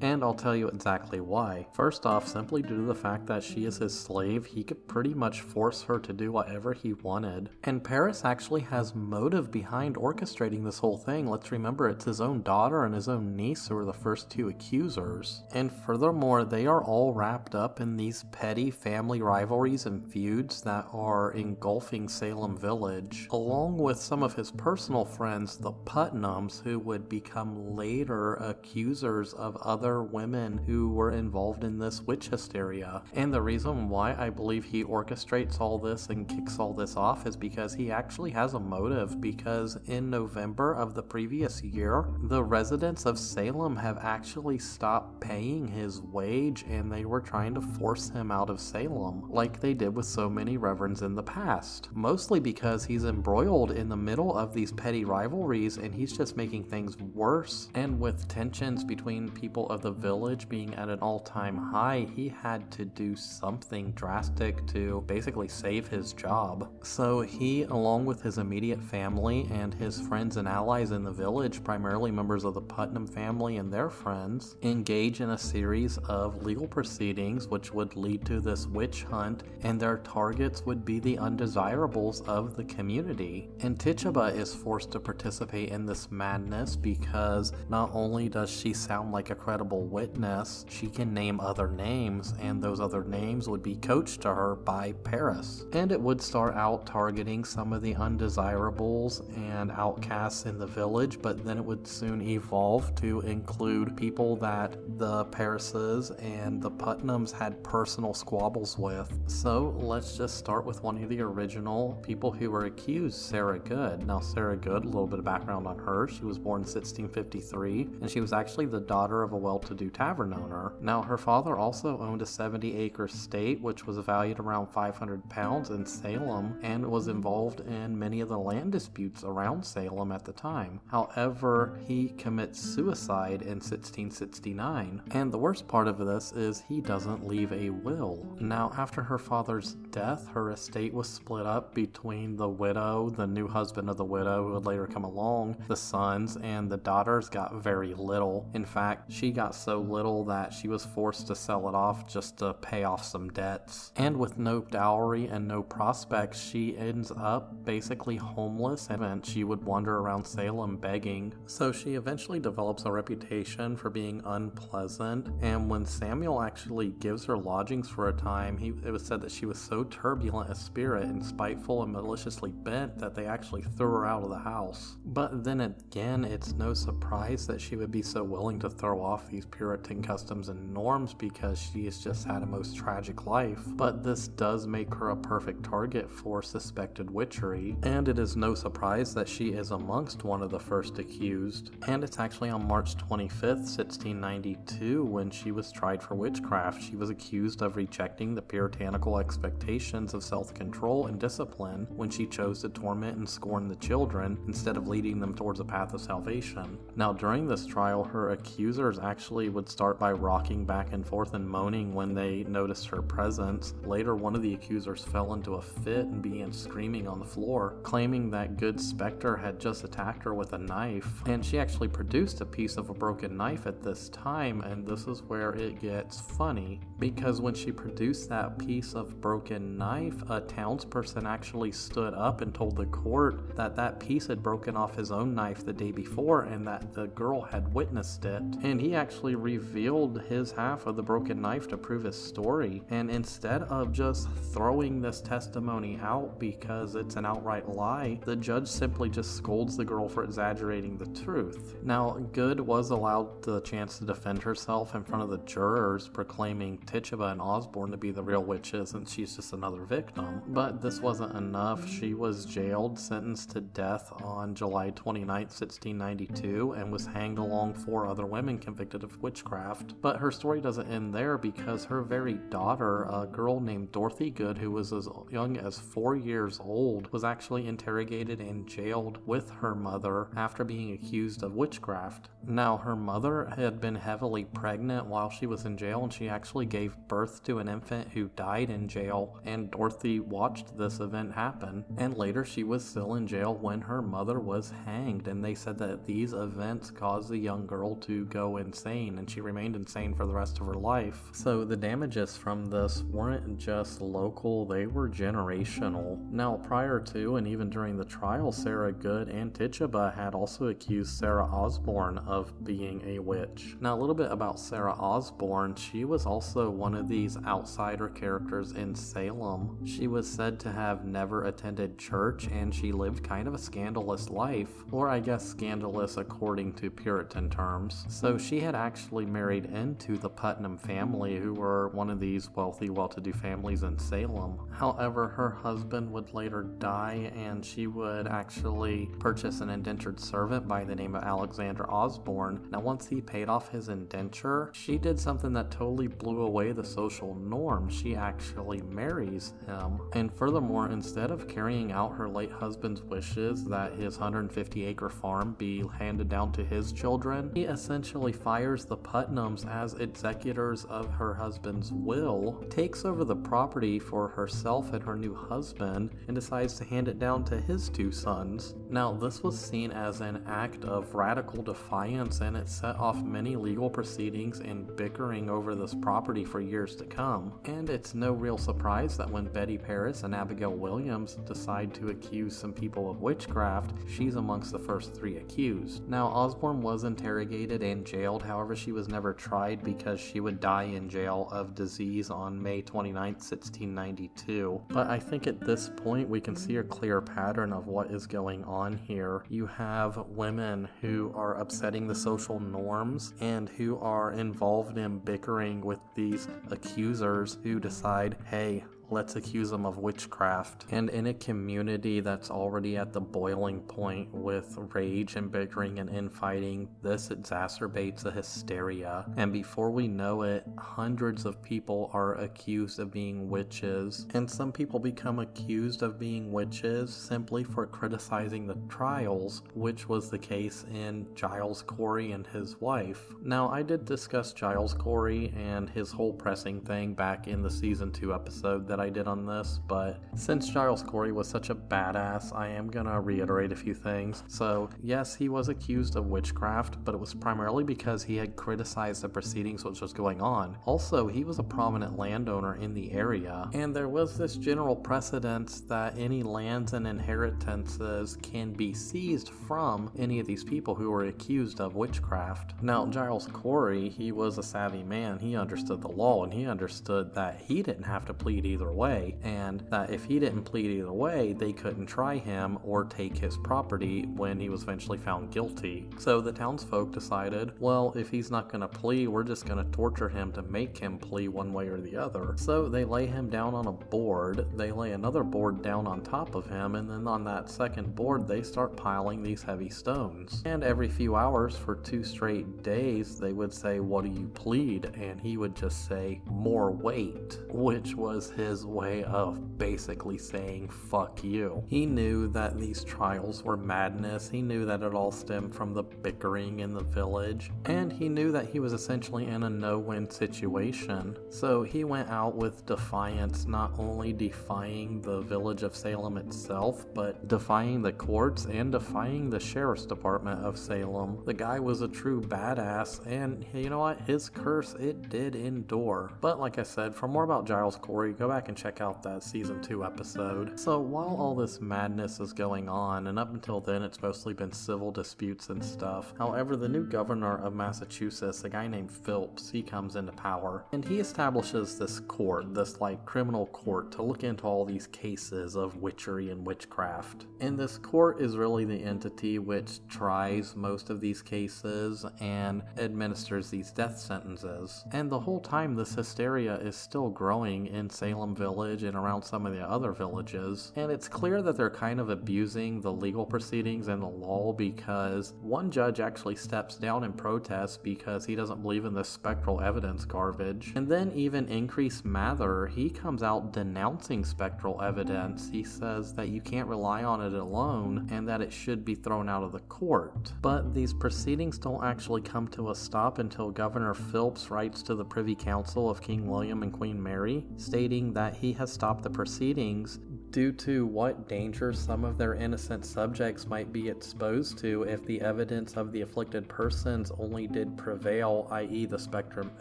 And 0.00 0.22
I'll 0.22 0.34
tell 0.34 0.54
you 0.54 0.68
exactly 0.68 1.20
why. 1.20 1.66
First 1.72 2.06
off, 2.06 2.28
simply 2.28 2.62
due 2.62 2.76
to 2.76 2.82
the 2.82 2.94
fact 2.94 3.26
that 3.26 3.42
she 3.42 3.64
is 3.64 3.78
his 3.78 3.98
slave, 3.98 4.46
he 4.46 4.62
could 4.62 4.86
pretty 4.86 5.14
much 5.14 5.40
force 5.40 5.82
her 5.82 5.98
to 5.98 6.12
do 6.12 6.30
whatever 6.30 6.72
he 6.72 6.92
wanted. 6.92 7.50
And 7.64 7.82
Parris 7.82 8.24
actually 8.24 8.62
has 8.62 8.94
motive 8.94 9.50
behind 9.50 9.96
orchestrating 9.96 10.64
this 10.64 10.78
whole 10.78 10.96
thing. 10.96 11.26
Let's 11.26 11.50
remember 11.50 11.88
it's 11.88 12.04
his 12.04 12.20
own 12.20 12.42
daughter 12.42 12.84
and 12.84 12.94
his 12.94 13.08
own 13.08 13.34
niece 13.34 13.66
who 13.68 13.76
are 13.76 13.84
the 13.84 13.92
first 13.92 14.30
two 14.30 14.48
accusers. 14.48 15.42
And 15.52 15.72
furthermore, 15.72 16.44
they 16.44 16.66
are 16.66 16.84
all 16.84 17.12
wrapped 17.12 17.54
up 17.54 17.80
in 17.80 17.96
these 17.96 18.24
petty 18.32 18.70
family 18.70 19.22
rivalries 19.22 19.86
and 19.86 20.06
feuds 20.06 20.62
that 20.62 20.86
are 20.92 21.32
engulfing 21.32 22.08
Salem 22.08 22.56
Village, 22.56 23.28
along 23.30 23.78
with 23.78 23.98
some 23.98 24.22
of 24.22 24.34
his 24.34 24.50
personal 24.50 25.04
friends, 25.04 25.56
the 25.56 25.72
Putnams, 25.72 26.62
who 26.62 26.78
would 26.78 27.08
become 27.08 27.74
later 27.74 28.34
accusers 28.34 29.31
of 29.32 29.56
other 29.56 30.02
women 30.02 30.58
who 30.66 30.90
were 30.90 31.10
involved 31.10 31.64
in 31.64 31.78
this 31.78 32.00
witch 32.02 32.28
hysteria. 32.28 33.02
And 33.14 33.32
the 33.32 33.42
reason 33.42 33.88
why 33.88 34.14
I 34.14 34.30
believe 34.30 34.64
he 34.64 34.84
orchestrates 34.84 35.60
all 35.60 35.78
this 35.78 36.08
and 36.08 36.28
kicks 36.28 36.58
all 36.58 36.72
this 36.72 36.96
off 36.96 37.26
is 37.26 37.36
because 37.36 37.74
he 37.74 37.90
actually 37.90 38.30
has 38.30 38.54
a 38.54 38.60
motive. 38.60 39.20
Because 39.20 39.78
in 39.86 40.10
November 40.10 40.72
of 40.74 40.94
the 40.94 41.02
previous 41.02 41.62
year, 41.62 42.06
the 42.24 42.42
residents 42.42 43.06
of 43.06 43.18
Salem 43.18 43.76
have 43.76 43.98
actually 43.98 44.58
stopped 44.58 45.20
paying 45.20 45.68
his 45.68 46.00
wage 46.00 46.64
and 46.68 46.90
they 46.90 47.04
were 47.04 47.20
trying 47.20 47.54
to 47.54 47.60
force 47.60 48.10
him 48.10 48.30
out 48.30 48.50
of 48.50 48.60
Salem, 48.60 49.30
like 49.30 49.60
they 49.60 49.74
did 49.74 49.94
with 49.94 50.06
so 50.06 50.28
many 50.28 50.56
reverends 50.56 51.02
in 51.02 51.14
the 51.14 51.22
past. 51.22 51.88
Mostly 51.94 52.40
because 52.40 52.84
he's 52.84 53.04
embroiled 53.04 53.72
in 53.72 53.88
the 53.88 53.96
middle 53.96 54.36
of 54.36 54.54
these 54.54 54.72
petty 54.72 55.04
rivalries 55.04 55.76
and 55.76 55.94
he's 55.94 56.16
just 56.16 56.36
making 56.36 56.64
things 56.64 56.96
worse. 56.98 57.68
And 57.74 58.00
with 58.00 58.28
tensions 58.28 58.84
between 58.84 59.21
people 59.30 59.68
of 59.70 59.82
the 59.82 59.90
village 59.90 60.48
being 60.48 60.74
at 60.74 60.88
an 60.88 60.98
all 61.00 61.20
time 61.20 61.56
high, 61.56 62.06
he 62.14 62.28
had 62.28 62.70
to 62.72 62.84
do 62.84 63.14
something 63.14 63.92
drastic 63.92 64.66
to 64.68 65.02
basically 65.06 65.48
save 65.48 65.88
his 65.88 66.12
job. 66.12 66.68
So 66.84 67.20
he, 67.20 67.62
along 67.64 68.06
with 68.06 68.22
his 68.22 68.38
immediate 68.38 68.82
family 68.82 69.48
and 69.52 69.74
his 69.74 70.00
friends 70.00 70.36
and 70.36 70.48
allies 70.48 70.90
in 70.90 71.04
the 71.04 71.10
village, 71.10 71.62
primarily 71.62 72.10
members 72.10 72.44
of 72.44 72.54
the 72.54 72.60
Putnam 72.60 73.06
family 73.06 73.58
and 73.58 73.72
their 73.72 73.90
friends, 73.90 74.56
engage 74.62 75.20
in 75.20 75.30
a 75.30 75.38
series 75.38 75.98
of 76.08 76.42
legal 76.42 76.66
proceedings 76.66 77.48
which 77.48 77.72
would 77.72 77.96
lead 77.96 78.24
to 78.26 78.40
this 78.40 78.66
witch 78.66 79.04
hunt, 79.04 79.42
and 79.62 79.78
their 79.78 79.98
targets 79.98 80.64
would 80.64 80.84
be 80.84 80.98
the 80.98 81.18
undesirables 81.18 82.20
of 82.22 82.56
the 82.56 82.64
community. 82.64 83.48
And 83.60 83.78
Tituba 83.78 84.34
is 84.34 84.54
forced 84.54 84.90
to 84.92 85.00
participate 85.00 85.68
in 85.70 85.86
this 85.86 86.10
madness 86.10 86.76
because 86.76 87.52
not 87.68 87.90
only 87.92 88.28
does 88.28 88.50
she 88.50 88.72
sound 88.72 89.11
like 89.12 89.30
a 89.30 89.34
credible 89.34 89.84
witness, 89.84 90.64
she 90.68 90.88
can 90.88 91.12
name 91.12 91.38
other 91.40 91.68
names, 91.68 92.34
and 92.40 92.62
those 92.62 92.80
other 92.80 93.04
names 93.04 93.48
would 93.48 93.62
be 93.62 93.76
coached 93.76 94.22
to 94.22 94.34
her 94.34 94.56
by 94.56 94.92
Parris. 95.04 95.64
And 95.72 95.92
it 95.92 96.00
would 96.00 96.20
start 96.20 96.54
out 96.54 96.86
targeting 96.86 97.44
some 97.44 97.72
of 97.72 97.82
the 97.82 97.94
undesirables 97.94 99.20
and 99.36 99.70
outcasts 99.70 100.46
in 100.46 100.58
the 100.58 100.66
village, 100.66 101.20
but 101.20 101.44
then 101.44 101.58
it 101.58 101.64
would 101.64 101.86
soon 101.86 102.22
evolve 102.22 102.94
to 102.96 103.20
include 103.20 103.96
people 103.96 104.36
that 104.36 104.76
the 104.98 105.24
Parrises 105.26 106.10
and 106.12 106.62
the 106.62 106.70
Putnams 106.70 107.30
had 107.32 107.62
personal 107.62 108.14
squabbles 108.14 108.78
with. 108.78 109.12
So 109.26 109.74
let's 109.78 110.16
just 110.16 110.38
start 110.38 110.64
with 110.64 110.82
one 110.82 111.02
of 111.02 111.08
the 111.08 111.20
original 111.20 112.00
people 112.02 112.30
who 112.30 112.50
were 112.50 112.64
accused, 112.64 113.20
Sarah 113.20 113.58
Good. 113.58 114.06
Now, 114.06 114.20
Sarah 114.20 114.56
Good, 114.56 114.84
a 114.84 114.86
little 114.86 115.06
bit 115.06 115.18
of 115.18 115.24
background 115.24 115.66
on 115.66 115.78
her. 115.78 116.08
She 116.08 116.24
was 116.24 116.38
born 116.38 116.62
in 116.62 116.66
1653, 116.66 117.88
and 118.00 118.10
she 118.10 118.20
was 118.20 118.32
actually 118.32 118.66
the 118.66 118.80
daughter 118.80 119.01
of 119.10 119.32
a 119.32 119.36
well 119.36 119.58
to 119.58 119.74
do 119.74 119.90
tavern 119.90 120.32
owner. 120.32 120.74
Now, 120.80 121.02
her 121.02 121.18
father 121.18 121.56
also 121.56 121.98
owned 121.98 122.22
a 122.22 122.26
70 122.26 122.76
acre 122.76 123.06
estate, 123.06 123.60
which 123.60 123.86
was 123.86 123.98
valued 123.98 124.38
around 124.38 124.68
500 124.68 125.28
pounds 125.28 125.70
in 125.70 125.86
Salem, 125.86 126.58
and 126.62 126.86
was 126.86 127.08
involved 127.08 127.60
in 127.60 127.98
many 127.98 128.20
of 128.20 128.28
the 128.28 128.38
land 128.38 128.72
disputes 128.72 129.24
around 129.24 129.64
Salem 129.64 130.12
at 130.12 130.24
the 130.24 130.32
time. 130.32 130.80
However, 130.86 131.78
he 131.86 132.10
commits 132.10 132.60
suicide 132.60 133.42
in 133.42 133.58
1669, 133.60 135.02
and 135.10 135.32
the 135.32 135.38
worst 135.38 135.66
part 135.66 135.88
of 135.88 135.98
this 135.98 136.32
is 136.32 136.62
he 136.68 136.80
doesn't 136.80 137.26
leave 137.26 137.52
a 137.52 137.70
will. 137.70 138.26
Now, 138.38 138.72
after 138.76 139.02
her 139.02 139.18
father's 139.18 139.74
death, 139.90 140.28
her 140.28 140.50
estate 140.50 140.92
was 140.92 141.08
split 141.08 141.46
up 141.46 141.74
between 141.74 142.36
the 142.36 142.48
widow, 142.48 143.10
the 143.10 143.26
new 143.26 143.48
husband 143.48 143.88
of 143.88 143.96
the 143.96 144.04
widow 144.04 144.46
who 144.46 144.52
would 144.52 144.66
later 144.66 144.86
come 144.86 145.04
along, 145.04 145.56
the 145.68 145.76
sons, 145.76 146.36
and 146.36 146.70
the 146.70 146.76
daughters 146.76 147.28
got 147.28 147.54
very 147.54 147.94
little. 147.94 148.48
In 148.54 148.64
fact, 148.64 148.91
she 149.08 149.30
got 149.30 149.54
so 149.54 149.80
little 149.80 150.24
that 150.24 150.52
she 150.52 150.68
was 150.68 150.84
forced 150.84 151.26
to 151.28 151.34
sell 151.34 151.68
it 151.68 151.74
off 151.74 152.08
just 152.08 152.38
to 152.38 152.54
pay 152.54 152.84
off 152.84 153.04
some 153.04 153.30
debts. 153.30 153.92
And 153.96 154.16
with 154.16 154.38
no 154.38 154.60
dowry 154.60 155.26
and 155.26 155.46
no 155.46 155.62
prospects, 155.62 156.40
she 156.40 156.76
ends 156.76 157.12
up 157.16 157.64
basically 157.64 158.16
homeless 158.16 158.88
and 158.90 159.24
she 159.24 159.44
would 159.44 159.64
wander 159.64 159.98
around 159.98 160.24
Salem 160.24 160.76
begging. 160.76 161.34
So 161.46 161.72
she 161.72 161.94
eventually 161.94 162.40
develops 162.40 162.84
a 162.84 162.92
reputation 162.92 163.76
for 163.76 163.90
being 163.90 164.22
unpleasant. 164.24 165.28
And 165.40 165.68
when 165.68 165.86
Samuel 165.86 166.42
actually 166.42 166.90
gives 167.00 167.24
her 167.24 167.36
lodgings 167.36 167.88
for 167.88 168.08
a 168.08 168.12
time, 168.12 168.56
he, 168.56 168.72
it 168.84 168.90
was 168.90 169.04
said 169.04 169.20
that 169.22 169.32
she 169.32 169.46
was 169.46 169.58
so 169.58 169.84
turbulent 169.84 170.50
a 170.50 170.54
spirit 170.54 171.04
and 171.04 171.24
spiteful 171.24 171.82
and 171.82 171.92
maliciously 171.92 172.50
bent 172.50 172.98
that 172.98 173.14
they 173.14 173.26
actually 173.26 173.62
threw 173.62 173.90
her 173.90 174.06
out 174.06 174.22
of 174.22 174.30
the 174.30 174.38
house. 174.38 174.96
But 175.06 175.44
then 175.44 175.60
again, 175.60 176.24
it's 176.24 176.52
no 176.52 176.74
surprise 176.74 177.46
that 177.46 177.60
she 177.60 177.76
would 177.76 177.90
be 177.90 178.02
so 178.02 178.22
willing 178.22 178.58
to 178.60 178.70
throw 178.72 179.00
off 179.00 179.28
these 179.28 179.46
Puritan 179.46 180.02
customs 180.02 180.48
and 180.48 180.72
norms 180.72 181.14
because 181.14 181.58
she 181.58 181.84
has 181.84 181.98
just 181.98 182.26
had 182.26 182.42
a 182.42 182.46
most 182.46 182.76
tragic 182.76 183.26
life. 183.26 183.60
But 183.66 184.02
this 184.02 184.28
does 184.28 184.66
make 184.66 184.92
her 184.94 185.10
a 185.10 185.16
perfect 185.16 185.62
target 185.62 186.10
for 186.10 186.42
suspected 186.42 187.10
witchery, 187.10 187.76
and 187.82 188.08
it 188.08 188.18
is 188.18 188.36
no 188.36 188.54
surprise 188.54 189.14
that 189.14 189.28
she 189.28 189.50
is 189.50 189.70
amongst 189.70 190.24
one 190.24 190.42
of 190.42 190.50
the 190.50 190.58
first 190.58 190.98
accused. 190.98 191.70
And 191.86 192.02
it's 192.02 192.18
actually 192.18 192.50
on 192.50 192.66
March 192.66 192.96
25th, 192.96 193.68
1692, 193.76 195.04
when 195.04 195.30
she 195.30 195.52
was 195.52 195.70
tried 195.72 196.02
for 196.02 196.14
witchcraft. 196.14 196.82
She 196.82 196.96
was 196.96 197.10
accused 197.10 197.62
of 197.62 197.76
rejecting 197.76 198.34
the 198.34 198.42
puritanical 198.42 199.18
expectations 199.18 200.14
of 200.14 200.22
self 200.22 200.54
control 200.54 201.06
and 201.06 201.18
discipline 201.18 201.86
when 201.90 202.10
she 202.10 202.26
chose 202.26 202.60
to 202.62 202.68
torment 202.68 203.16
and 203.18 203.28
scorn 203.28 203.68
the 203.68 203.76
children 203.76 204.38
instead 204.46 204.76
of 204.76 204.88
leading 204.88 205.20
them 205.20 205.34
towards 205.34 205.60
a 205.60 205.64
path 205.64 205.94
of 205.94 206.00
salvation. 206.00 206.78
Now, 206.96 207.12
during 207.12 207.46
this 207.46 207.66
trial, 207.66 208.04
her 208.04 208.30
accusers 208.62 209.00
actually 209.00 209.48
would 209.48 209.68
start 209.68 209.98
by 209.98 210.12
rocking 210.12 210.64
back 210.64 210.92
and 210.92 211.04
forth 211.04 211.34
and 211.34 211.44
moaning 211.44 211.92
when 211.92 212.14
they 212.14 212.44
noticed 212.44 212.86
her 212.86 213.02
presence. 213.02 213.74
Later, 213.84 214.14
one 214.14 214.36
of 214.36 214.42
the 214.42 214.54
accusers 214.54 215.02
fell 215.02 215.34
into 215.34 215.54
a 215.54 215.60
fit 215.60 216.06
and 216.06 216.22
began 216.22 216.52
screaming 216.52 217.08
on 217.08 217.18
the 217.18 217.24
floor, 217.24 217.74
claiming 217.82 218.30
that 218.30 218.58
Good 218.58 218.80
Spectre 218.80 219.36
had 219.36 219.58
just 219.58 219.82
attacked 219.82 220.22
her 220.22 220.32
with 220.32 220.52
a 220.52 220.58
knife. 220.58 221.26
And 221.26 221.44
she 221.44 221.58
actually 221.58 221.88
produced 221.88 222.40
a 222.40 222.46
piece 222.46 222.76
of 222.76 222.88
a 222.88 222.94
broken 222.94 223.36
knife 223.36 223.66
at 223.66 223.82
this 223.82 224.08
time, 224.10 224.60
and 224.60 224.86
this 224.86 225.08
is 225.08 225.24
where 225.24 225.50
it 225.50 225.80
gets 225.80 226.20
funny 226.20 226.78
because 227.00 227.40
when 227.40 227.54
she 227.54 227.72
produced 227.72 228.28
that 228.28 228.56
piece 228.58 228.94
of 228.94 229.20
broken 229.20 229.76
knife, 229.76 230.22
a 230.30 230.40
townsperson 230.40 231.24
actually 231.24 231.72
stood 231.72 232.14
up 232.14 232.42
and 232.42 232.54
told 232.54 232.76
the 232.76 232.86
court 232.86 233.56
that 233.56 233.74
that 233.74 233.98
piece 233.98 234.28
had 234.28 234.40
broken 234.40 234.76
off 234.76 234.94
his 234.94 235.10
own 235.10 235.34
knife 235.34 235.66
the 235.66 235.72
day 235.72 235.90
before 235.90 236.42
and 236.42 236.64
that 236.64 236.94
the 236.94 237.08
girl 237.08 237.40
had 237.40 237.74
witnessed 237.74 238.24
it. 238.24 238.51
And 238.62 238.80
he 238.80 238.94
actually 238.94 239.34
revealed 239.34 240.22
his 240.28 240.52
half 240.52 240.86
of 240.86 240.96
the 240.96 241.02
broken 241.02 241.40
knife 241.40 241.68
to 241.68 241.76
prove 241.76 242.04
his 242.04 242.16
story. 242.16 242.82
And 242.90 243.10
instead 243.10 243.62
of 243.62 243.92
just 243.92 244.28
throwing 244.52 245.00
this 245.00 245.20
testimony 245.20 245.98
out 246.02 246.38
because 246.38 246.94
it's 246.94 247.16
an 247.16 247.26
outright 247.26 247.68
lie, 247.68 248.20
the 248.24 248.36
judge 248.36 248.68
simply 248.68 249.08
just 249.08 249.36
scolds 249.36 249.76
the 249.76 249.84
girl 249.84 250.08
for 250.08 250.24
exaggerating 250.24 250.98
the 250.98 251.06
truth. 251.22 251.76
Now, 251.82 252.18
Good 252.32 252.60
was 252.60 252.90
allowed 252.90 253.42
the 253.42 253.60
chance 253.62 253.98
to 253.98 254.04
defend 254.04 254.42
herself 254.42 254.94
in 254.94 255.02
front 255.02 255.24
of 255.24 255.30
the 255.30 255.38
jurors, 255.38 256.08
proclaiming 256.08 256.78
Tituba 256.86 257.24
and 257.24 257.40
Osborne 257.40 257.90
to 257.90 257.96
be 257.96 258.10
the 258.10 258.22
real 258.22 258.44
witches 258.44 258.94
and 258.94 259.08
she's 259.08 259.36
just 259.36 259.52
another 259.52 259.84
victim. 259.84 260.42
But 260.48 260.80
this 260.80 261.00
wasn't 261.00 261.36
enough. 261.36 261.88
She 261.88 262.14
was 262.14 262.44
jailed, 262.44 262.98
sentenced 262.98 263.50
to 263.50 263.60
death 263.60 264.12
on 264.22 264.54
July 264.54 264.90
29, 264.90 265.28
1692, 265.28 266.72
and 266.72 266.92
was 266.92 267.06
hanged 267.06 267.38
along 267.38 267.74
four 267.74 268.06
other 268.06 268.26
women 268.26 268.41
convicted 268.42 269.02
of 269.04 269.20
witchcraft. 269.22 269.94
But 270.00 270.18
her 270.18 270.30
story 270.30 270.60
doesn't 270.60 270.88
end 270.88 271.14
there 271.14 271.38
because 271.38 271.84
her 271.84 272.02
very 272.02 272.34
daughter, 272.34 273.04
a 273.04 273.26
girl 273.26 273.60
named 273.60 273.92
Dorothy 273.92 274.30
Good, 274.30 274.58
who 274.58 274.70
was 274.70 274.92
as 274.92 275.08
young 275.30 275.56
as 275.56 275.78
four 275.78 276.16
years 276.16 276.60
old, 276.62 277.12
was 277.12 277.24
actually 277.24 277.66
interrogated 277.66 278.40
and 278.40 278.68
jailed 278.68 279.18
with 279.26 279.50
her 279.50 279.74
mother 279.74 280.28
after 280.36 280.64
being 280.64 280.92
accused 280.92 281.42
of 281.42 281.54
witchcraft. 281.54 282.28
Now, 282.46 282.76
her 282.78 282.96
mother 282.96 283.52
had 283.56 283.80
been 283.80 283.94
heavily 283.94 284.44
pregnant 284.44 285.06
while 285.06 285.30
she 285.30 285.46
was 285.46 285.64
in 285.64 285.76
jail, 285.76 286.02
and 286.02 286.12
she 286.12 286.28
actually 286.28 286.66
gave 286.66 286.96
birth 287.08 287.42
to 287.44 287.58
an 287.58 287.68
infant 287.68 288.08
who 288.08 288.28
died 288.36 288.70
in 288.70 288.88
jail, 288.88 289.40
and 289.44 289.70
Dorothy 289.70 290.20
watched 290.20 290.76
this 290.76 291.00
event 291.00 291.32
happen. 291.32 291.84
And 291.96 292.16
later, 292.16 292.44
she 292.44 292.64
was 292.64 292.84
still 292.84 293.14
in 293.14 293.26
jail 293.26 293.54
when 293.54 293.80
her 293.82 294.02
mother 294.02 294.40
was 294.40 294.72
hanged, 294.84 295.28
and 295.28 295.44
they 295.44 295.54
said 295.54 295.78
that 295.78 296.06
these 296.06 296.32
events 296.32 296.90
caused 296.90 297.28
the 297.28 297.38
young 297.38 297.66
girl 297.66 297.94
to 297.96 298.24
go 298.32 298.56
insane, 298.56 299.18
and 299.18 299.30
she 299.30 299.40
remained 299.40 299.76
insane 299.76 300.14
for 300.14 300.24
the 300.26 300.32
rest 300.32 300.58
of 300.58 300.66
her 300.66 300.74
life. 300.74 301.28
So, 301.32 301.64
the 301.64 301.76
damages 301.76 302.36
from 302.36 302.66
this 302.66 303.02
weren't 303.10 303.58
just 303.58 304.00
local, 304.00 304.64
they 304.64 304.86
were 304.86 305.08
generational. 305.08 306.18
Now, 306.30 306.56
prior 306.66 306.98
to 307.00 307.36
and 307.36 307.46
even 307.46 307.68
during 307.68 307.96
the 307.96 308.04
trial, 308.04 308.50
Sarah 308.50 308.92
Good 308.92 309.28
and 309.28 309.54
Tituba 309.54 310.14
had 310.16 310.34
also 310.34 310.68
accused 310.68 311.18
Sarah 311.18 311.44
Osborne 311.44 312.18
of 312.18 312.64
being 312.64 313.02
a 313.04 313.18
witch. 313.18 313.76
Now, 313.80 313.94
a 313.94 314.00
little 314.00 314.14
bit 314.14 314.32
about 314.32 314.58
Sarah 314.58 314.94
Osborne. 314.94 315.74
She 315.74 316.04
was 316.04 316.24
also 316.24 316.70
one 316.70 316.94
of 316.94 317.08
these 317.08 317.36
outsider 317.44 318.08
characters 318.08 318.72
in 318.72 318.94
Salem. 318.94 319.84
She 319.84 320.06
was 320.06 320.28
said 320.30 320.58
to 320.60 320.72
have 320.72 321.04
never 321.04 321.44
attended 321.44 321.98
church 321.98 322.46
and 322.46 322.74
she 322.74 322.92
lived 322.92 323.22
kind 323.22 323.46
of 323.46 323.54
a 323.54 323.58
scandalous 323.58 324.30
life, 324.30 324.70
or 324.90 325.08
I 325.08 325.20
guess 325.20 325.46
scandalous 325.46 326.16
according 326.16 326.72
to 326.74 326.90
Puritan 326.90 327.50
terms. 327.50 328.04
So 328.22 328.38
she 328.38 328.60
had 328.60 328.76
actually 328.76 329.26
married 329.26 329.64
into 329.64 330.16
the 330.16 330.28
Putnam 330.28 330.78
family, 330.78 331.40
who 331.40 331.54
were 331.54 331.88
one 331.88 332.08
of 332.08 332.20
these 332.20 332.48
wealthy, 332.50 332.88
well 332.88 333.08
to 333.08 333.20
do 333.20 333.32
families 333.32 333.82
in 333.82 333.98
Salem. 333.98 334.60
However, 334.70 335.26
her 335.26 335.50
husband 335.50 336.08
would 336.12 336.32
later 336.32 336.62
die 336.62 337.32
and 337.34 337.66
she 337.66 337.88
would 337.88 338.28
actually 338.28 339.10
purchase 339.18 339.60
an 339.60 339.70
indentured 339.70 340.20
servant 340.20 340.68
by 340.68 340.84
the 340.84 340.94
name 340.94 341.16
of 341.16 341.24
Alexander 341.24 341.90
Osborne. 341.90 342.64
Now, 342.70 342.78
once 342.78 343.08
he 343.08 343.20
paid 343.20 343.48
off 343.48 343.70
his 343.70 343.88
indenture, 343.88 344.70
she 344.72 344.98
did 344.98 345.18
something 345.18 345.52
that 345.54 345.72
totally 345.72 346.06
blew 346.06 346.42
away 346.42 346.70
the 346.70 346.84
social 346.84 347.34
norm. 347.34 347.88
She 347.88 348.14
actually 348.14 348.82
marries 348.82 349.54
him. 349.66 350.00
And 350.12 350.32
furthermore, 350.32 350.90
instead 350.90 351.32
of 351.32 351.48
carrying 351.48 351.90
out 351.90 352.14
her 352.14 352.28
late 352.28 352.52
husband's 352.52 353.02
wishes 353.02 353.64
that 353.64 353.94
his 353.94 354.16
150 354.16 354.86
acre 354.86 355.08
farm 355.08 355.56
be 355.58 355.82
handed 355.98 356.28
down 356.28 356.52
to 356.52 356.64
his 356.64 356.92
children, 356.92 357.50
he 357.52 357.64
essentially 357.64 358.11
fires 358.12 358.84
the 358.84 358.96
Putnams 358.96 359.66
as 359.68 359.94
executors 359.94 360.84
of 360.84 361.10
her 361.12 361.32
husband's 361.32 361.92
will, 361.92 362.62
takes 362.68 363.06
over 363.06 363.24
the 363.24 363.34
property 363.34 363.98
for 363.98 364.28
herself 364.28 364.92
and 364.92 365.02
her 365.02 365.16
new 365.16 365.34
husband, 365.34 366.10
and 366.28 366.34
decides 366.34 366.74
to 366.74 366.84
hand 366.84 367.08
it 367.08 367.18
down 367.18 367.42
to 367.44 367.58
his 367.58 367.88
two 367.88 368.12
sons. 368.12 368.74
Now, 368.90 369.14
this 369.14 369.42
was 369.42 369.58
seen 369.58 369.90
as 369.92 370.20
an 370.20 370.44
act 370.46 370.84
of 370.84 371.14
radical 371.14 371.62
defiance 371.62 372.40
and 372.40 372.56
it 372.56 372.68
set 372.68 372.96
off 372.96 373.22
many 373.22 373.56
legal 373.56 373.88
proceedings 373.88 374.60
and 374.60 374.94
bickering 374.94 375.48
over 375.48 375.74
this 375.74 375.94
property 375.94 376.44
for 376.44 376.60
years 376.60 376.94
to 376.96 377.04
come. 377.04 377.54
And 377.64 377.88
it's 377.88 378.14
no 378.14 378.32
real 378.32 378.58
surprise 378.58 379.16
that 379.16 379.30
when 379.30 379.46
Betty 379.46 379.78
Parris 379.78 380.22
and 380.22 380.34
Abigail 380.34 380.74
Williams 380.74 381.36
decide 381.46 381.94
to 381.94 382.10
accuse 382.10 382.54
some 382.54 382.74
people 382.74 383.10
of 383.10 383.22
witchcraft, 383.22 383.94
she's 384.06 384.36
amongst 384.36 384.72
the 384.72 384.78
first 384.78 385.14
three 385.14 385.38
accused. 385.38 386.06
Now, 386.08 386.26
Osborne 386.26 386.82
was 386.82 387.04
interrogated 387.04 387.82
and 387.82 388.01
jailed, 388.02 388.42
however, 388.42 388.76
she 388.76 388.92
was 388.92 389.08
never 389.08 389.32
tried 389.32 389.82
because 389.82 390.20
she 390.20 390.40
would 390.40 390.60
die 390.60 390.84
in 390.84 391.08
jail 391.08 391.48
of 391.50 391.74
disease 391.74 392.30
on 392.30 392.62
May 392.62 392.82
29, 392.82 393.34
1692. 393.34 394.80
But 394.88 395.08
I 395.08 395.18
think 395.18 395.46
at 395.46 395.60
this 395.60 395.90
point 395.96 396.28
we 396.28 396.40
can 396.40 396.56
see 396.56 396.76
a 396.76 396.82
clear 396.82 397.20
pattern 397.20 397.72
of 397.72 397.86
what 397.86 398.10
is 398.10 398.26
going 398.26 398.64
on 398.64 398.96
here. 398.96 399.44
You 399.48 399.66
have 399.66 400.26
women 400.28 400.88
who 401.00 401.32
are 401.34 401.58
upsetting 401.58 402.06
the 402.06 402.14
social 402.14 402.60
norms 402.60 403.34
and 403.40 403.68
who 403.68 403.98
are 403.98 404.32
involved 404.32 404.98
in 404.98 405.18
bickering 405.18 405.80
with 405.80 406.00
these 406.14 406.48
accusers 406.70 407.58
who 407.62 407.80
decide, 407.80 408.36
hey, 408.44 408.84
let's 409.12 409.36
accuse 409.36 409.70
them 409.70 409.84
of 409.84 409.98
witchcraft. 409.98 410.86
And 410.90 411.10
in 411.10 411.26
a 411.26 411.34
community 411.34 412.20
that's 412.20 412.50
already 412.50 412.96
at 412.96 413.12
the 413.12 413.20
boiling 413.20 413.82
point 413.82 414.32
with 414.32 414.74
rage 414.94 415.36
and 415.36 415.52
bickering 415.52 415.98
and 415.98 416.08
infighting, 416.08 416.88
this 417.02 417.28
exacerbates 417.28 418.22
the 418.22 418.30
hysteria. 418.30 419.26
And 419.36 419.52
before 419.52 419.90
we 419.90 420.08
know 420.08 420.42
it, 420.42 420.66
hundreds 420.78 421.44
of 421.44 421.62
people 421.62 422.10
are 422.14 422.36
accused 422.36 422.98
of 422.98 423.10
being 423.10 423.50
witches. 423.50 424.26
And 424.32 424.50
some 424.50 424.72
people 424.72 424.98
become 424.98 425.38
accused 425.38 426.02
of 426.02 426.18
being 426.18 426.50
witches 426.50 427.14
simply 427.14 427.64
for 427.64 427.86
criticizing 427.86 428.66
the 428.66 428.78
trials, 428.88 429.62
which 429.74 430.08
was 430.08 430.30
the 430.30 430.38
case 430.38 430.86
in 430.92 431.26
Giles 431.34 431.82
Corey 431.82 432.32
and 432.32 432.46
his 432.46 432.80
wife. 432.80 433.26
Now, 433.42 433.68
I 433.68 433.82
did 433.82 434.06
discuss 434.06 434.52
Giles 434.54 434.94
Corey 434.94 435.52
and 435.56 435.90
his 435.90 436.10
whole 436.10 436.32
pressing 436.32 436.80
thing 436.80 437.12
back 437.12 437.46
in 437.46 437.62
the 437.62 437.70
season 437.70 438.10
2 438.10 438.32
episode 438.32 438.88
that 438.88 439.01
I 439.02 439.10
did 439.10 439.26
on 439.26 439.44
this, 439.44 439.80
but 439.88 440.22
since 440.36 440.68
Giles 440.68 441.02
Corey 441.02 441.32
was 441.32 441.48
such 441.48 441.70
a 441.70 441.74
badass, 441.74 442.54
I 442.54 442.68
am 442.68 442.88
gonna 442.88 443.20
reiterate 443.20 443.72
a 443.72 443.76
few 443.76 443.94
things. 443.94 444.44
So, 444.46 444.90
yes, 445.02 445.34
he 445.34 445.48
was 445.48 445.68
accused 445.68 446.14
of 446.14 446.26
witchcraft, 446.26 447.04
but 447.04 447.12
it 447.12 447.18
was 447.18 447.34
primarily 447.34 447.82
because 447.82 448.22
he 448.22 448.36
had 448.36 448.54
criticized 448.54 449.22
the 449.22 449.28
proceedings 449.28 449.84
which 449.84 450.00
was 450.00 450.12
going 450.12 450.40
on. 450.40 450.76
Also, 450.84 451.26
he 451.26 451.42
was 451.42 451.58
a 451.58 451.64
prominent 451.64 452.16
landowner 452.16 452.76
in 452.76 452.94
the 452.94 453.10
area, 453.10 453.68
and 453.72 453.94
there 453.94 454.08
was 454.08 454.38
this 454.38 454.54
general 454.54 454.94
precedence 454.94 455.80
that 455.80 456.16
any 456.16 456.44
lands 456.44 456.92
and 456.92 457.06
inheritances 457.06 458.36
can 458.40 458.72
be 458.72 458.94
seized 458.94 459.48
from 459.48 460.12
any 460.16 460.38
of 460.38 460.46
these 460.46 460.62
people 460.62 460.94
who 460.94 461.10
were 461.10 461.24
accused 461.24 461.80
of 461.80 461.96
witchcraft. 461.96 462.80
Now, 462.82 463.06
Giles 463.06 463.48
Corey, 463.48 464.08
he 464.08 464.30
was 464.30 464.58
a 464.58 464.62
savvy 464.62 465.02
man. 465.02 465.40
He 465.40 465.56
understood 465.56 466.00
the 466.00 466.08
law 466.08 466.44
and 466.44 466.52
he 466.52 466.66
understood 466.66 467.34
that 467.34 467.60
he 467.60 467.82
didn't 467.82 468.04
have 468.04 468.24
to 468.26 468.34
plead 468.34 468.64
either 468.64 468.91
way, 468.92 469.36
and 469.42 469.80
that 469.90 470.10
if 470.10 470.24
he 470.24 470.38
didn't 470.38 470.64
plead 470.64 470.90
either 470.90 471.12
way, 471.12 471.52
they 471.52 471.72
couldn't 471.72 472.06
try 472.06 472.36
him 472.36 472.78
or 472.82 473.04
take 473.04 473.36
his 473.36 473.56
property 473.58 474.22
when 474.36 474.58
he 474.60 474.68
was 474.68 474.82
eventually 474.82 475.18
found 475.18 475.50
guilty. 475.50 476.06
So 476.18 476.40
the 476.40 476.52
townsfolk 476.52 477.12
decided, 477.12 477.72
well, 477.80 478.12
if 478.16 478.30
he's 478.30 478.50
not 478.50 478.68
going 478.68 478.82
to 478.82 478.88
plea, 478.88 479.26
we're 479.26 479.44
just 479.44 479.66
going 479.66 479.84
to 479.84 479.90
torture 479.92 480.28
him 480.28 480.52
to 480.52 480.62
make 480.62 480.96
him 480.98 481.18
plea 481.18 481.48
one 481.48 481.72
way 481.72 481.88
or 481.88 482.00
the 482.00 482.16
other. 482.16 482.54
So 482.56 482.88
they 482.88 483.04
lay 483.04 483.26
him 483.26 483.48
down 483.48 483.74
on 483.74 483.86
a 483.86 483.92
board, 483.92 484.66
they 484.76 484.92
lay 484.92 485.12
another 485.12 485.42
board 485.42 485.82
down 485.82 486.06
on 486.06 486.22
top 486.22 486.54
of 486.54 486.68
him, 486.68 486.94
and 486.94 487.08
then 487.08 487.26
on 487.26 487.44
that 487.44 487.70
second 487.70 488.14
board, 488.14 488.46
they 488.46 488.62
start 488.62 488.96
piling 488.96 489.42
these 489.42 489.62
heavy 489.62 489.88
stones. 489.88 490.62
And 490.64 490.82
every 490.82 491.08
few 491.08 491.36
hours 491.36 491.76
for 491.76 491.96
two 491.96 492.24
straight 492.24 492.82
days, 492.82 493.38
they 493.38 493.52
would 493.52 493.72
say, 493.72 494.00
What 494.00 494.24
do 494.24 494.30
you 494.30 494.48
plead? 494.54 495.10
And 495.14 495.40
he 495.40 495.56
would 495.56 495.74
just 495.76 496.08
say, 496.08 496.40
More 496.46 496.90
weight, 496.90 497.58
which 497.68 498.14
was 498.14 498.50
his 498.50 498.71
way 498.86 499.24
of 499.24 499.78
basically 499.78 500.38
saying 500.38 500.88
fuck 500.88 501.44
you. 501.44 501.84
He 501.88 502.06
knew 502.06 502.48
that 502.48 502.78
these 502.78 503.04
trials 503.04 503.62
were 503.62 503.76
madness, 503.76 504.48
he 504.48 504.62
knew 504.62 504.84
that 504.86 505.02
it 505.02 505.14
all 505.14 505.30
stemmed 505.30 505.74
from 505.74 505.92
the 505.92 506.02
bickering 506.02 506.80
in 506.80 506.94
the 506.94 507.04
village, 507.04 507.70
and 507.84 508.12
he 508.12 508.28
knew 508.28 508.50
that 508.52 508.68
he 508.68 508.80
was 508.80 508.92
essentially 508.92 509.46
in 509.46 509.62
a 509.64 509.70
no 509.70 509.98
win 509.98 510.30
situation. 510.30 511.36
So 511.50 511.82
he 511.82 512.04
went 512.04 512.30
out 512.30 512.54
with 512.54 512.86
defiance, 512.86 513.66
not 513.66 513.92
only 513.98 514.32
defying 514.32 515.20
the 515.20 515.40
village 515.40 515.82
of 515.82 515.94
Salem 515.94 516.36
itself, 516.36 517.06
but 517.14 517.48
defying 517.48 518.02
the 518.02 518.12
courts 518.12 518.64
and 518.66 518.92
defying 518.92 519.50
the 519.50 519.60
sheriff's 519.60 520.06
department 520.06 520.64
of 520.64 520.78
Salem. 520.78 521.42
The 521.44 521.54
guy 521.54 521.78
was 521.78 522.02
a 522.02 522.08
true 522.08 522.40
badass, 522.40 523.26
and 523.26 523.64
you 523.74 523.90
know 523.90 523.98
what? 523.98 524.20
His 524.22 524.48
curse, 524.48 524.94
it 524.94 525.28
did 525.28 525.54
endure. 525.56 526.32
But 526.40 526.60
like 526.60 526.78
I 526.78 526.82
said, 526.82 527.14
for 527.14 527.28
more 527.28 527.44
about 527.44 527.66
Giles 527.66 527.96
Corey, 527.96 528.32
go 528.32 528.48
back 528.48 528.61
and 528.68 528.76
check 528.76 529.00
out 529.00 529.22
that 529.22 529.42
season 529.42 529.80
2 529.82 530.04
episode. 530.04 530.78
So 530.78 530.98
while 530.98 531.36
all 531.36 531.54
this 531.54 531.80
madness 531.80 532.40
is 532.40 532.52
going 532.52 532.88
on, 532.88 533.26
and 533.26 533.38
up 533.38 533.52
until 533.52 533.80
then 533.80 534.02
it's 534.02 534.22
mostly 534.22 534.54
been 534.54 534.72
civil 534.72 535.10
disputes 535.10 535.68
and 535.68 535.84
stuff, 535.84 536.34
however, 536.38 536.76
the 536.76 536.88
new 536.88 537.04
governor 537.04 537.58
of 537.58 537.74
Massachusetts, 537.74 538.64
a 538.64 538.68
guy 538.68 538.86
named 538.86 539.10
Phelps, 539.10 539.70
he 539.70 539.82
comes 539.82 540.16
into 540.16 540.32
power, 540.32 540.84
and 540.92 541.04
he 541.04 541.20
establishes 541.20 541.98
this 541.98 542.20
court, 542.20 542.74
this 542.74 543.00
like 543.00 543.24
criminal 543.24 543.66
court, 543.66 544.12
to 544.12 544.22
look 544.22 544.44
into 544.44 544.64
all 544.64 544.84
these 544.84 545.06
cases 545.06 545.76
of 545.76 545.96
witchery 545.96 546.50
and 546.50 546.66
witchcraft. 546.66 547.46
And 547.60 547.78
this 547.78 547.98
court 547.98 548.40
is 548.40 548.56
really 548.56 548.84
the 548.84 549.02
entity 549.02 549.58
which 549.58 550.00
tries 550.08 550.74
most 550.76 551.10
of 551.10 551.20
these 551.20 551.42
cases 551.42 552.24
and 552.40 552.82
administers 552.98 553.70
these 553.70 553.90
death 553.92 554.18
sentences. 554.18 555.04
And 555.12 555.30
the 555.30 555.40
whole 555.40 555.60
time, 555.60 555.94
this 555.94 556.14
hysteria 556.14 556.76
is 556.76 556.96
still 556.96 557.28
growing 557.28 557.86
in 557.86 558.10
Salem 558.10 558.51
Village 558.54 559.02
and 559.02 559.16
around 559.16 559.42
some 559.42 559.66
of 559.66 559.72
the 559.72 559.82
other 559.82 560.12
villages. 560.12 560.92
And 560.96 561.10
it's 561.10 561.28
clear 561.28 561.62
that 561.62 561.76
they're 561.76 561.90
kind 561.90 562.20
of 562.20 562.30
abusing 562.30 563.00
the 563.00 563.12
legal 563.12 563.46
proceedings 563.46 564.08
and 564.08 564.22
the 564.22 564.26
law 564.26 564.72
because 564.72 565.54
one 565.60 565.90
judge 565.90 566.20
actually 566.20 566.56
steps 566.56 566.96
down 566.96 567.24
in 567.24 567.32
protest 567.32 568.02
because 568.02 568.44
he 568.44 568.54
doesn't 568.54 568.82
believe 568.82 569.04
in 569.04 569.14
this 569.14 569.28
spectral 569.28 569.80
evidence 569.80 570.24
garbage. 570.24 570.92
And 570.96 571.08
then 571.08 571.32
even 571.32 571.68
Increase 571.68 572.24
Mather, 572.24 572.86
he 572.86 573.10
comes 573.10 573.42
out 573.42 573.72
denouncing 573.72 574.44
spectral 574.44 575.00
evidence. 575.00 575.68
He 575.70 575.84
says 575.84 576.34
that 576.34 576.48
you 576.48 576.60
can't 576.60 576.88
rely 576.88 577.24
on 577.24 577.40
it 577.40 577.54
alone 577.54 578.28
and 578.30 578.48
that 578.48 578.60
it 578.60 578.72
should 578.72 579.04
be 579.04 579.14
thrown 579.14 579.48
out 579.48 579.62
of 579.62 579.72
the 579.72 579.80
court. 579.80 580.52
But 580.60 580.94
these 580.94 581.12
proceedings 581.12 581.78
don't 581.78 582.04
actually 582.04 582.42
come 582.42 582.68
to 582.68 582.90
a 582.90 582.94
stop 582.94 583.38
until 583.38 583.70
Governor 583.70 584.14
Phillips 584.14 584.70
writes 584.70 585.02
to 585.02 585.14
the 585.14 585.24
Privy 585.24 585.54
Council 585.54 586.10
of 586.10 586.20
King 586.20 586.46
William 586.46 586.82
and 586.82 586.92
Queen 586.92 587.22
Mary, 587.22 587.64
stating 587.76 588.32
that 588.34 588.41
he 588.50 588.72
has 588.74 588.92
stopped 588.92 589.22
the 589.22 589.30
proceedings 589.30 590.18
due 590.52 590.70
to 590.70 591.06
what 591.06 591.48
danger 591.48 591.92
some 591.92 592.24
of 592.24 592.36
their 592.36 592.54
innocent 592.54 593.06
subjects 593.06 593.66
might 593.66 593.90
be 593.92 594.08
exposed 594.08 594.78
to 594.78 595.02
if 595.04 595.24
the 595.24 595.40
evidence 595.40 595.96
of 595.96 596.12
the 596.12 596.20
afflicted 596.20 596.68
persons 596.68 597.32
only 597.38 597.66
did 597.66 597.96
prevail, 597.96 598.68
i.e., 598.72 599.06
the 599.06 599.18
spectrum, 599.18 599.72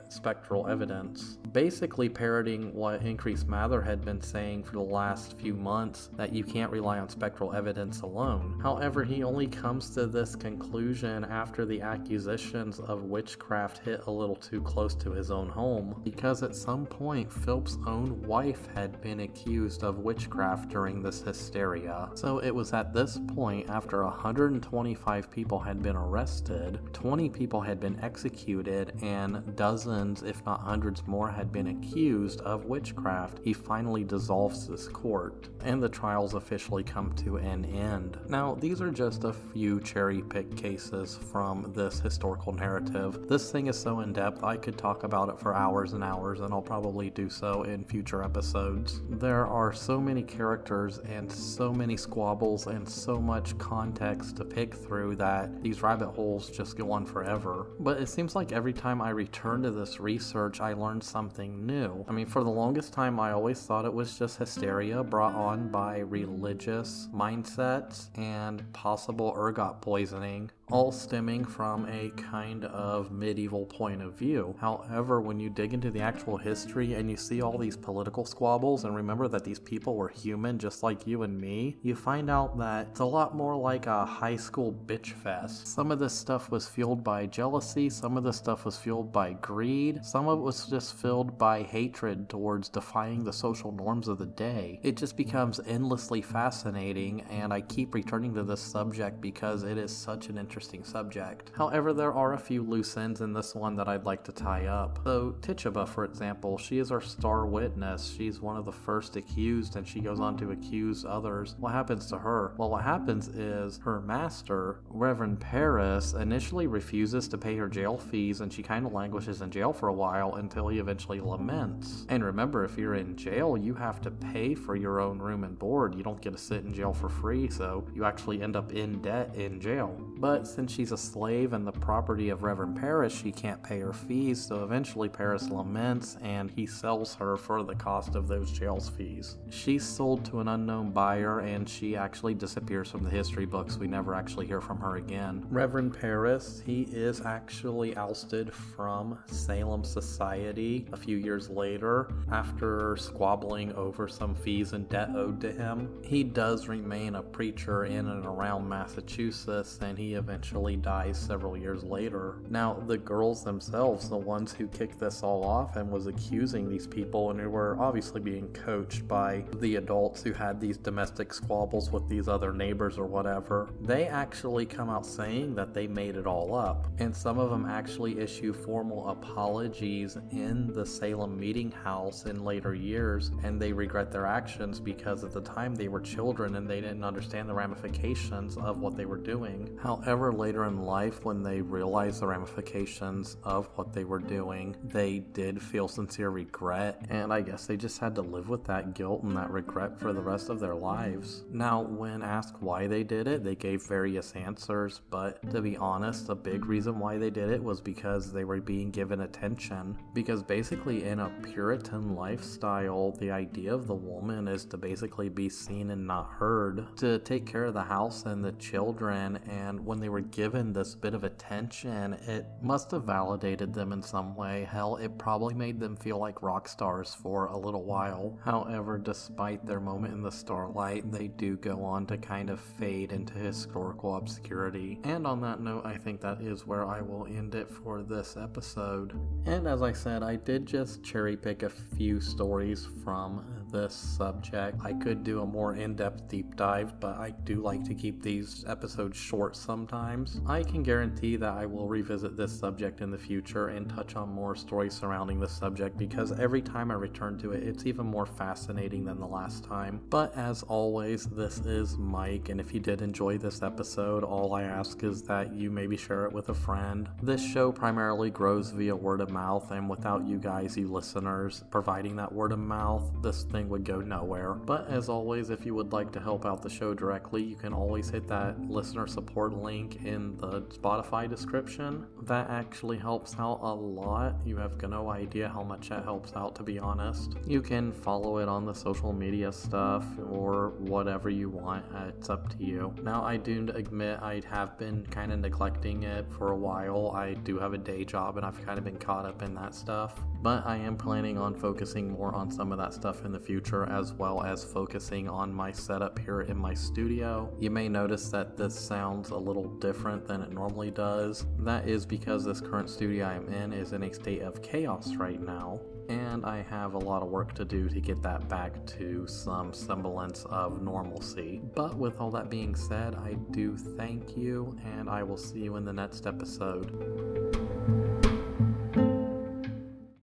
spectral 0.08 0.68
evidence. 0.68 1.38
Basically, 1.52 2.08
parroting 2.08 2.74
what 2.74 3.02
Increase 3.04 3.44
Mather 3.44 3.82
had 3.82 4.06
been 4.06 4.22
saying 4.22 4.64
for 4.64 4.74
the 4.74 4.80
last 4.80 5.38
few 5.38 5.54
months 5.54 6.10
that 6.16 6.34
you 6.34 6.44
can't 6.44 6.72
rely 6.72 7.00
on 7.00 7.10
spectral 7.10 7.54
evidence 7.54 8.02
alone. 8.02 8.58
However, 8.64 9.04
he 9.04 9.24
only 9.24 9.48
comes 9.48 9.90
to 9.92 10.08
this 10.08 10.36
conclusion 10.36 11.26
after 11.26 11.66
the 11.66 11.82
accusations 11.82 12.80
of 12.80 13.04
witchcraft 13.04 13.80
hit 13.80 14.04
a 14.08 14.12
little 14.12 14.38
too 14.38 14.62
close 14.62 14.96
to 14.96 15.12
his 15.12 15.32
own 15.32 15.50
home, 15.50 16.00
because 16.04 16.44
at 16.44 16.56
some 16.56 16.86
point, 16.86 17.32
Philip's 17.32 17.78
own 17.86 18.22
wife 18.22 18.68
had 18.74 19.02
been 19.02 19.22
accused 19.22 19.84
of 19.84 20.00
witchcraft 20.00 20.61
during 20.70 21.02
this 21.02 21.22
hysteria. 21.22 22.10
So 22.16 22.40
it 22.40 22.54
was 22.54 22.74
at 22.74 22.94
this 22.94 23.20
point, 23.36 23.70
after 23.70 24.04
125 24.04 25.32
people 25.32 25.60
had 25.60 25.82
been 25.82 25.96
arrested, 25.96 26.80
20 26.94 27.30
people 27.30 27.62
had 27.62 27.80
been 27.80 28.00
executed, 28.02 28.94
and 29.02 29.56
dozens, 29.56 30.24
if 30.24 30.46
not 30.46 30.62
hundreds 30.62 31.06
more, 31.08 31.30
had 31.30 31.52
been 31.52 31.68
accused 31.68 32.42
of 32.42 32.66
witchcraft, 32.66 33.40
he 33.44 33.54
finally 33.54 34.04
dissolves 34.04 34.68
this 34.68 34.88
court, 34.88 35.50
and 35.64 35.82
the 35.82 35.90
trials 35.90 36.34
officially 36.34 36.84
come 36.84 37.14
to 37.14 37.38
an 37.38 37.66
end. 37.66 38.18
Now, 38.28 38.56
these 38.56 38.82
are 38.82 38.92
just 38.92 39.24
a 39.24 39.34
few 39.34 39.80
cherry 39.80 40.22
picked 40.22 40.56
cases 40.56 41.18
from 41.32 41.72
this 41.74 42.00
historical 42.00 42.54
narrative. 42.54 43.28
This 43.28 43.52
thing 43.52 43.68
is 43.68 43.80
so 43.80 44.02
in 44.02 44.14
depth, 44.14 44.44
I 44.44 44.58
could 44.58 44.78
talk 44.78 45.04
about 45.04 45.30
it 45.30 45.40
for 45.40 45.54
hours 45.54 45.94
and 45.94 46.04
hours, 46.04 46.40
and 46.42 46.54
I'll 46.54 46.62
probably 46.62 47.10
do 47.10 47.30
so 47.30 47.64
in 47.64 47.84
future 47.84 48.24
episodes. 48.24 49.02
There 49.10 49.46
are 49.48 49.74
so 49.74 50.00
many 50.00 50.24
characters 50.24 50.51
characters 50.52 50.98
and 51.08 51.32
so 51.32 51.72
many 51.72 51.96
squabbles 51.96 52.68
and 52.68 52.88
so 52.88 53.22
much 53.22 53.58
context 53.58 54.36
to 54.36 54.44
pick 54.44 54.76
through 54.76 55.16
that 55.16 55.64
these 55.64 55.82
rabbit 55.82 56.10
holes 56.10 56.50
just 56.50 56.78
go 56.78 56.92
on 56.92 57.06
forever. 57.06 57.68
But 57.80 58.02
it 58.02 58.10
seems 58.10 58.36
like 58.36 58.52
every 58.52 58.74
time 58.74 59.02
I 59.02 59.12
return 59.12 59.64
to 59.64 59.72
this 59.72 60.02
research, 60.02 60.60
I 60.60 60.74
learn 60.74 61.00
something 61.00 61.66
new. 61.66 62.04
I 62.10 62.12
mean, 62.12 62.26
for 62.26 62.44
the 62.44 62.50
longest 62.50 62.92
time, 62.92 63.18
I 63.18 63.32
always 63.32 63.62
thought 63.62 63.86
it 63.86 63.94
was 63.94 64.20
just 64.20 64.40
hysteria 64.40 65.02
brought 65.06 65.36
on 65.36 65.70
by 65.70 66.00
religious 66.00 67.08
mindsets 67.14 68.10
and 68.18 68.62
possible 68.74 69.34
ergot 69.38 69.80
poisoning 69.80 70.52
all 70.72 70.92
stemming 70.92 71.44
from 71.44 71.86
a 71.90 72.10
kind 72.12 72.64
of 72.66 73.12
medieval 73.12 73.66
point 73.66 74.02
of 74.02 74.14
view. 74.14 74.56
However, 74.60 75.20
when 75.20 75.40
you 75.40 75.50
dig 75.50 75.74
into 75.74 75.92
the 75.92 76.00
actual 76.00 76.38
history 76.38 76.94
and 76.94 77.12
you 77.12 77.18
see 77.18 77.42
all 77.42 77.58
these 77.58 77.76
political 77.76 78.26
squabbles 78.26 78.86
and 78.86 78.96
remember 78.96 79.28
that 79.28 79.44
these 79.44 79.60
people 79.60 79.96
were 79.96 80.08
human 80.08 80.58
just 80.58 80.82
like 80.82 81.06
you 81.06 81.24
and 81.24 81.40
me, 81.40 81.78
you 81.82 81.94
find 81.94 82.30
out 82.30 82.58
that 82.58 82.88
it's 82.92 83.02
a 83.02 83.06
lot 83.06 83.36
more 83.36 83.56
like 83.56 83.86
a 83.86 84.06
high 84.06 84.38
school 84.38 84.72
bitch 84.86 85.12
fest. 85.12 85.68
Some 85.68 85.92
of 85.92 86.00
this 86.00 86.14
stuff 86.14 86.50
was 86.50 86.68
fueled 86.68 87.04
by 87.04 87.26
jealousy, 87.26 87.90
some 87.90 88.16
of 88.16 88.24
this 88.24 88.38
stuff 88.38 88.64
was 88.64 88.78
fueled 88.78 89.12
by 89.12 89.34
greed, 89.34 90.06
some 90.06 90.28
of 90.30 90.40
it 90.40 90.42
was 90.42 90.68
just 90.68 90.96
filled 90.96 91.38
by 91.38 91.64
hatred 91.64 92.30
towards 92.30 92.70
defying 92.70 93.26
the 93.26 93.34
social 93.34 93.74
norms 93.74 94.08
of 94.08 94.18
the 94.18 94.26
day. 94.26 94.80
It 94.84 94.96
just 94.96 95.18
becomes 95.18 95.60
endlessly 95.68 96.22
fascinating, 96.22 97.22
and 97.30 97.54
I 97.54 97.60
keep 97.60 97.94
returning 97.94 98.34
to 98.36 98.44
this 98.44 98.62
subject 98.62 99.20
because 99.20 99.64
it 99.64 99.78
is 99.78 99.96
such 99.96 100.30
an 100.30 100.38
interesting 100.38 100.61
interesting 100.62 100.84
subject. 100.84 101.50
However, 101.56 101.92
there 101.92 102.14
are 102.14 102.34
a 102.34 102.38
few 102.38 102.62
loose 102.62 102.96
ends 102.96 103.22
in 103.22 103.34
this 103.34 103.56
one 103.56 103.76
that 103.78 103.88
I'd 103.88 104.06
like 104.06 104.24
to 104.26 104.32
tie 104.32 104.68
up. 104.68 105.00
So, 105.04 105.36
Tituba, 105.42 105.88
for 105.88 106.06
example, 106.06 106.60
she 106.60 106.78
is 106.78 106.92
our 106.92 107.02
star 107.02 107.48
witness. 107.48 108.14
She's 108.16 108.40
one 108.40 108.58
of 108.58 108.66
the 108.66 108.72
first 108.72 109.16
accused, 109.16 109.76
and 109.76 109.88
she 109.88 110.02
goes 110.02 110.20
on 110.20 110.38
to 110.38 110.52
accuse 110.52 111.04
others. 111.04 111.56
What 111.58 111.72
happens 111.72 112.06
to 112.12 112.20
her? 112.20 112.54
Well, 112.58 112.70
what 112.70 112.84
happens 112.84 113.28
is 113.30 113.80
her 113.80 114.02
master, 114.02 114.82
Reverend 114.88 115.40
Parris, 115.40 116.14
initially 116.14 116.68
refuses 116.68 117.28
to 117.30 117.40
pay 117.40 117.58
her 117.58 117.68
jail 117.68 117.98
fees, 117.98 118.42
and 118.42 118.54
she 118.54 118.62
kind 118.62 118.86
of 118.86 118.94
languishes 118.94 119.42
in 119.42 119.50
jail 119.50 119.74
for 119.74 119.88
a 119.88 119.94
while 119.94 120.36
until 120.36 120.68
he 120.68 120.78
eventually 120.78 121.20
laments. 121.20 122.06
And 122.10 122.24
remember, 122.24 122.64
if 122.64 122.78
you're 122.78 122.94
in 122.94 123.18
jail, 123.18 123.58
you 123.58 123.74
have 123.74 124.00
to 124.02 124.12
pay 124.12 124.54
for 124.54 124.76
your 124.76 125.00
own 125.00 125.18
room 125.18 125.44
and 125.44 125.58
board. 125.58 125.96
You 125.96 126.04
don't 126.04 126.22
get 126.22 126.34
to 126.34 126.38
sit 126.38 126.64
in 126.66 126.72
jail 126.72 126.94
for 126.94 127.10
free, 127.10 127.50
so 127.50 127.84
you 127.96 128.06
actually 128.06 128.44
end 128.44 128.56
up 128.56 128.74
in 128.74 129.02
debt 129.02 129.34
in 129.34 129.60
jail. 129.60 130.00
But 130.20 130.51
since 130.52 130.74
she's 130.74 130.92
a 130.92 130.98
slave 130.98 131.54
and 131.54 131.66
the 131.66 131.72
property 131.72 132.30
of 132.30 132.44
Reverend 132.44 132.76
Parris, 132.76 133.14
she 133.14 133.32
can't 133.32 133.64
pay 133.64 133.80
her 133.80 133.94
fees, 133.94 134.46
so 134.46 134.64
eventually 134.64 135.08
Parris 135.08 135.50
laments 135.50 136.18
and 136.22 136.52
he 136.52 136.66
sells 136.66 137.16
her 137.16 137.38
for 137.38 137.64
the 137.64 137.76
cost 137.76 138.16
of 138.16 138.28
those 138.28 138.52
jail's 138.52 138.90
fees. 138.90 139.38
She's 139.50 139.86
sold 139.86 140.26
to 140.26 140.42
an 140.42 140.50
unknown 140.50 140.92
buyer 140.92 141.40
and 141.40 141.68
she 141.68 141.96
actually 141.96 142.34
disappears 142.34 142.92
from 142.92 143.04
the 143.04 143.10
history 143.10 143.46
books. 143.46 143.78
We 143.78 143.88
never 143.88 144.14
actually 144.14 144.46
hear 144.46 144.60
from 144.60 144.78
her 144.82 144.98
again. 144.98 145.46
Reverend 145.50 145.98
Parris, 145.98 146.62
he 146.66 146.82
is 146.92 147.22
actually 147.22 147.96
ousted 147.96 148.54
from 148.54 149.18
Salem 149.28 149.86
Society 149.86 150.86
a 150.92 150.98
few 150.98 151.16
years 151.16 151.50
later 151.50 152.10
after 152.30 152.98
squabbling 152.98 153.72
over 153.74 154.10
some 154.10 154.36
fees 154.36 154.74
and 154.74 154.90
debt 154.90 155.12
owed 155.16 155.40
to 155.42 155.52
him. 155.52 155.90
He 156.04 156.26
does 156.26 156.68
remain 156.68 157.16
a 157.16 157.24
preacher 157.24 157.86
in 157.86 158.10
and 158.10 158.26
around 158.26 158.68
Massachusetts 158.68 159.80
and 159.82 159.98
he 159.98 160.16
eventually 160.16 160.41
eventually 160.42 160.76
dies 160.76 161.20
several 161.20 161.56
years 161.56 161.84
later. 161.84 162.38
Now, 162.50 162.74
the 162.88 162.98
girls 162.98 163.44
themselves, 163.44 164.10
the 164.10 164.18
ones 164.18 164.52
who 164.52 164.68
kicked 164.68 165.00
this 165.00 165.22
all 165.22 165.44
off 165.44 165.76
and 165.76 165.92
was 165.92 166.08
accusing 166.08 166.68
these 166.68 166.88
people 166.88 167.30
and 167.30 167.40
who 167.40 167.48
were 167.48 167.78
obviously 167.80 168.22
being 168.22 168.48
coached 168.48 169.08
by 169.08 169.44
the 169.60 169.76
adults 169.76 170.24
who 170.24 170.34
had 170.34 170.60
these 170.60 170.78
domestic 170.78 171.32
squabbles 171.32 171.92
with 171.92 172.10
these 172.10 172.28
other 172.28 172.54
neighbors 172.54 172.98
or 172.98 173.06
whatever, 173.06 173.70
they 173.82 174.08
actually 174.08 174.66
come 174.66 174.90
out 174.90 175.06
saying 175.06 175.54
that 175.54 175.76
they 175.76 175.86
made 175.86 176.16
it 176.16 176.26
all 176.26 176.56
up. 176.56 176.88
And 176.98 177.16
some 177.16 177.38
of 177.38 177.52
them 177.52 177.68
actually 177.68 178.18
issue 178.18 178.52
formal 178.52 179.10
apologies 179.10 180.18
in 180.32 180.74
the 180.74 180.88
Salem 180.88 181.40
meeting 181.40 181.70
house 181.70 182.26
in 182.26 182.44
later 182.44 182.74
years, 182.74 183.30
and 183.44 183.62
they 183.62 183.74
regret 183.74 184.12
their 184.12 184.26
actions 184.26 184.80
because 184.80 185.24
at 185.24 185.34
the 185.34 185.42
time 185.42 185.76
they 185.76 185.88
were 185.88 186.02
children 186.02 186.56
and 186.56 186.68
they 186.68 186.82
didn't 186.82 187.04
understand 187.04 187.48
the 187.48 187.54
ramifications 187.54 188.58
of 188.58 188.80
what 188.80 188.98
they 188.98 189.06
were 189.06 189.18
doing. 189.18 189.78
However, 189.80 190.21
later 190.30 190.66
in 190.66 190.84
life, 190.84 191.26
when 191.26 191.42
they 191.42 191.62
realized 191.62 192.22
the 192.22 192.28
ramifications 192.28 193.38
of 193.44 193.70
what 193.76 193.94
they 193.94 194.04
were 194.04 194.20
doing, 194.20 194.76
they 194.84 195.20
did 195.20 195.62
feel 195.62 195.88
sincere 195.88 196.30
regret, 196.30 197.06
and 197.10 197.34
I 197.34 197.42
guess 197.42 197.66
they 197.66 197.78
just 197.78 198.00
had 198.00 198.16
to 198.16 198.22
live 198.22 198.50
with 198.50 198.66
that 198.66 198.94
guilt 198.94 199.24
and 199.24 199.36
that 199.38 199.52
regret 199.52 200.00
for 200.00 200.14
the 200.14 200.22
rest 200.22 200.50
of 200.50 200.60
their 200.60 200.76
lives. 200.76 201.44
Now, 201.52 201.82
when 201.82 202.22
asked 202.22 202.62
why 202.62 202.88
they 202.88 203.04
did 203.04 203.28
it, 203.28 203.44
they 203.44 203.56
gave 203.56 203.88
various 203.88 204.34
answers, 204.34 205.02
but 205.10 205.50
to 205.52 205.62
be 205.62 205.78
honest, 205.78 206.28
the 206.28 206.36
big 206.36 206.66
reason 206.66 207.00
why 207.00 207.18
they 207.18 207.30
did 207.30 207.50
it 207.50 207.64
was 207.64 207.80
because 207.82 208.32
they 208.32 208.44
were 208.44 208.60
being 208.60 208.92
given 208.92 209.22
attention. 209.22 209.98
Because 210.14 210.44
basically, 210.44 211.06
in 211.06 211.20
a 211.20 211.32
Puritan 211.44 212.16
lifestyle, 212.16 213.12
the 213.20 213.32
idea 213.32 213.74
of 213.74 213.88
the 213.88 213.96
woman 213.96 214.48
is 214.48 214.66
to 214.66 214.78
basically 214.78 215.30
be 215.30 215.50
seen 215.50 215.92
and 215.92 216.06
not 216.06 216.30
heard, 216.30 216.86
to 216.98 217.20
take 217.20 217.46
care 217.46 217.66
of 217.66 217.74
the 217.74 217.82
house 217.82 218.26
and 218.26 218.44
the 218.44 218.52
children, 218.54 219.40
and 219.50 219.84
when 219.86 220.00
they 220.00 220.10
were 220.12 220.22
given 220.22 220.74
this 220.74 220.94
bit 220.94 221.14
of 221.14 221.24
attention, 221.24 222.14
it 222.28 222.46
must 222.62 222.92
have 222.92 223.06
validated 223.06 223.74
them 223.74 223.94
in 223.94 224.02
some 224.04 224.36
way. 224.36 224.68
Hell, 224.70 224.98
it 224.98 225.18
probably 225.18 225.54
made 225.54 225.80
them 225.80 225.96
feel 225.96 226.18
like 226.18 226.44
rock 226.44 226.68
stars 226.68 227.16
for 227.16 227.48
a 227.48 227.58
little 227.58 227.86
while. 227.86 228.38
However, 228.44 228.98
despite 228.98 229.66
their 229.66 229.80
moment 229.80 230.14
in 230.14 230.22
the 230.22 230.32
starlight, 230.32 231.10
they 231.12 231.30
do 231.30 231.56
go 231.58 231.82
on 231.84 232.06
to 232.08 232.18
kind 232.18 232.50
of 232.50 232.60
fade 232.60 233.14
into 233.14 233.36
historical 233.36 234.18
obscurity. 234.18 235.00
And 235.04 235.26
on 235.26 235.40
that 235.42 235.62
note, 235.62 235.86
I 235.86 235.98
think 235.98 236.20
that 236.22 236.42
is 236.42 236.68
where 236.68 236.86
I 236.86 237.02
will 237.02 237.26
end 237.28 237.56
it 237.56 237.72
for 237.72 238.04
this 238.04 238.36
episode. 238.36 239.18
And 239.46 239.66
as 239.66 239.82
I 239.82 239.94
said, 239.94 240.24
I 240.24 240.36
did 240.36 240.66
just 240.66 241.04
cherry 241.04 241.38
pick 241.38 241.64
a 241.64 241.70
few 241.70 242.20
stories 242.20 242.86
from 243.04 243.46
this 243.72 243.94
subject. 243.94 244.78
I 244.84 244.92
could 244.92 245.24
do 245.24 245.42
a 245.42 245.46
more 245.46 245.76
in 245.76 245.96
depth 245.96 246.28
deep 246.28 246.58
dive, 246.58 247.00
but 247.00 247.16
I 247.18 247.30
do 247.46 247.62
like 247.62 247.86
to 247.86 247.96
keep 247.96 248.22
these 248.22 248.66
episodes 248.68 249.18
short 249.18 249.56
sometimes. 249.56 250.01
I 250.48 250.64
can 250.64 250.82
guarantee 250.82 251.36
that 251.36 251.54
I 251.54 251.66
will 251.68 251.88
revisit 251.88 252.36
this 252.36 252.58
subject 252.58 253.02
in 253.02 253.12
the 253.12 253.18
future 253.18 253.68
and 253.68 253.88
touch 253.88 254.16
on 254.16 254.30
more 254.30 254.56
stories 254.56 254.94
surrounding 254.94 255.40
this 255.40 255.52
subject 255.52 255.96
because 255.98 256.38
every 256.40 256.62
time 256.62 256.90
I 256.90 256.96
return 256.96 257.38
to 257.40 257.52
it, 257.52 257.62
it's 257.64 257.86
even 257.86 258.08
more 258.08 258.26
fascinating 258.26 259.06
than 259.06 259.20
the 259.20 259.28
last 259.28 259.64
time. 259.64 260.02
But 260.10 260.36
as 260.36 260.64
always, 260.64 261.26
this 261.26 261.60
is 261.60 261.98
Mike, 261.98 262.50
and 262.50 262.60
if 262.60 262.74
you 262.74 262.80
did 262.80 263.02
enjoy 263.02 263.38
this 263.38 263.62
episode, 263.62 264.24
all 264.24 264.54
I 264.56 264.64
ask 264.64 265.04
is 265.04 265.22
that 265.24 265.54
you 265.54 265.70
maybe 265.70 265.98
share 265.98 266.26
it 266.26 266.34
with 266.34 266.50
a 266.50 266.54
friend. 266.54 267.08
This 267.22 267.46
show 267.46 267.72
primarily 267.72 268.32
grows 268.32 268.72
via 268.72 268.96
word 268.96 269.22
of 269.22 269.30
mouth, 269.30 269.70
and 269.72 269.88
without 269.88 270.26
you 270.26 270.40
guys, 270.40 270.76
you 270.76 270.88
listeners, 270.88 271.64
providing 271.70 272.16
that 272.16 272.32
word 272.32 272.52
of 272.52 272.60
mouth, 272.60 273.04
this 273.22 273.44
thing 273.44 273.70
would 273.70 273.86
go 273.86 274.02
nowhere. 274.02 274.54
But 274.54 274.88
as 274.90 275.10
always, 275.10 275.52
if 275.52 275.66
you 275.66 275.76
would 275.76 275.94
like 275.94 276.12
to 276.14 276.20
help 276.20 276.46
out 276.46 276.62
the 276.62 276.70
show 276.70 276.94
directly, 276.94 277.44
you 277.44 277.56
can 277.56 277.74
always 277.74 278.10
hit 278.10 278.28
that 278.28 278.60
listener 278.70 279.08
support 279.08 279.54
link 279.92 280.06
in 280.06 280.38
the 280.38 280.62
Spotify 280.62 281.30
description. 281.30 282.06
That 282.24 282.50
actually 282.50 282.98
helps 282.98 283.36
out 283.38 283.60
a 283.62 283.74
lot. 283.74 284.36
You 284.46 284.58
have 284.58 284.82
no 284.82 285.10
idea 285.10 285.50
how 285.50 285.64
much 285.64 285.90
that 285.90 286.04
helps 286.04 286.34
out, 286.36 286.56
to 286.56 286.64
be 286.64 286.80
honest. 286.80 287.36
You 287.46 287.62
can 287.62 287.92
follow 287.92 288.38
it 288.38 288.48
on 288.48 288.66
the 288.66 288.74
social 288.74 289.14
media 289.14 289.52
stuff 289.52 290.06
or 290.30 290.70
whatever 290.80 291.30
you 291.30 291.50
want. 291.50 291.86
It's 292.08 292.30
up 292.30 292.50
to 292.58 292.64
you. 292.64 292.94
Now, 293.04 293.24
I 293.24 293.38
do 293.38 293.70
admit 293.74 294.20
I 294.22 294.42
have 294.50 294.78
been 294.78 295.06
kind 295.08 295.32
of 295.32 295.40
neglecting 295.40 296.04
it 296.04 296.26
for 296.38 296.52
a 296.52 296.58
while. 296.58 297.12
I 297.16 297.34
do 297.34 297.60
have 297.60 297.74
a 297.74 297.78
day 297.78 298.04
job 298.04 298.38
and 298.38 298.46
I've 298.46 298.64
kind 298.66 298.78
of 298.78 298.84
been 298.84 298.98
caught 298.98 299.26
up 299.26 299.42
in 299.42 299.54
that 299.56 299.76
stuff. 299.76 300.20
But 300.42 300.66
I 300.66 300.78
am 300.78 300.98
planning 300.98 301.38
on 301.38 301.54
focusing 301.54 302.12
more 302.12 302.34
on 302.34 302.50
some 302.50 302.72
of 302.72 302.78
that 302.80 302.94
stuff 302.94 303.26
in 303.26 303.32
the 303.32 303.40
future, 303.40 303.86
as 303.86 304.14
well 304.14 304.44
as 304.44 304.64
focusing 304.64 305.30
on 305.30 305.54
my 305.54 305.72
setup 305.72 306.18
here 306.18 306.42
in 306.42 306.58
my 306.58 306.74
studio. 306.74 307.54
You 307.60 307.70
may 307.70 307.88
notice 307.88 308.30
that 308.30 308.58
this 308.58 308.74
sounds 308.74 309.30
a 309.30 309.38
little 309.38 309.68
different 309.82 310.26
than 310.26 310.42
it 310.42 310.54
normally 310.54 310.92
does. 310.92 311.46
That 311.60 311.90
is 311.90 312.06
because 312.06 312.46
this 312.46 312.62
current 312.62 312.90
studio 312.90 313.26
I'm 313.26 313.50
in 313.50 313.74
is 313.74 313.92
in 313.92 314.04
a 314.04 314.14
state 314.14 314.42
of 314.44 314.62
chaos 314.62 315.16
right 315.16 315.42
now 315.42 315.82
and 316.12 316.46
I 316.46 316.62
have 316.70 316.94
a 316.94 316.98
lot 316.98 317.24
of 317.24 317.30
work 317.30 317.54
to 317.56 317.66
do 317.66 317.88
to 317.90 318.02
get 318.02 318.22
that 318.24 318.48
back 318.50 318.86
to 318.98 319.26
some 319.28 319.74
semblance 319.74 320.46
of 320.50 320.82
normalcy. 320.82 321.62
But 321.74 321.96
with 321.96 322.20
all 322.20 322.32
that 322.32 322.50
being 322.50 322.76
said, 322.76 323.16
I 323.16 323.36
do 323.52 323.78
thank 323.78 324.36
you, 324.36 324.76
and 324.98 325.10
I 325.10 325.24
will 325.24 325.38
see 325.38 325.60
you 325.60 325.78
in 325.78 325.86
the 325.86 325.94
next 325.94 326.28
episode. 326.28 328.01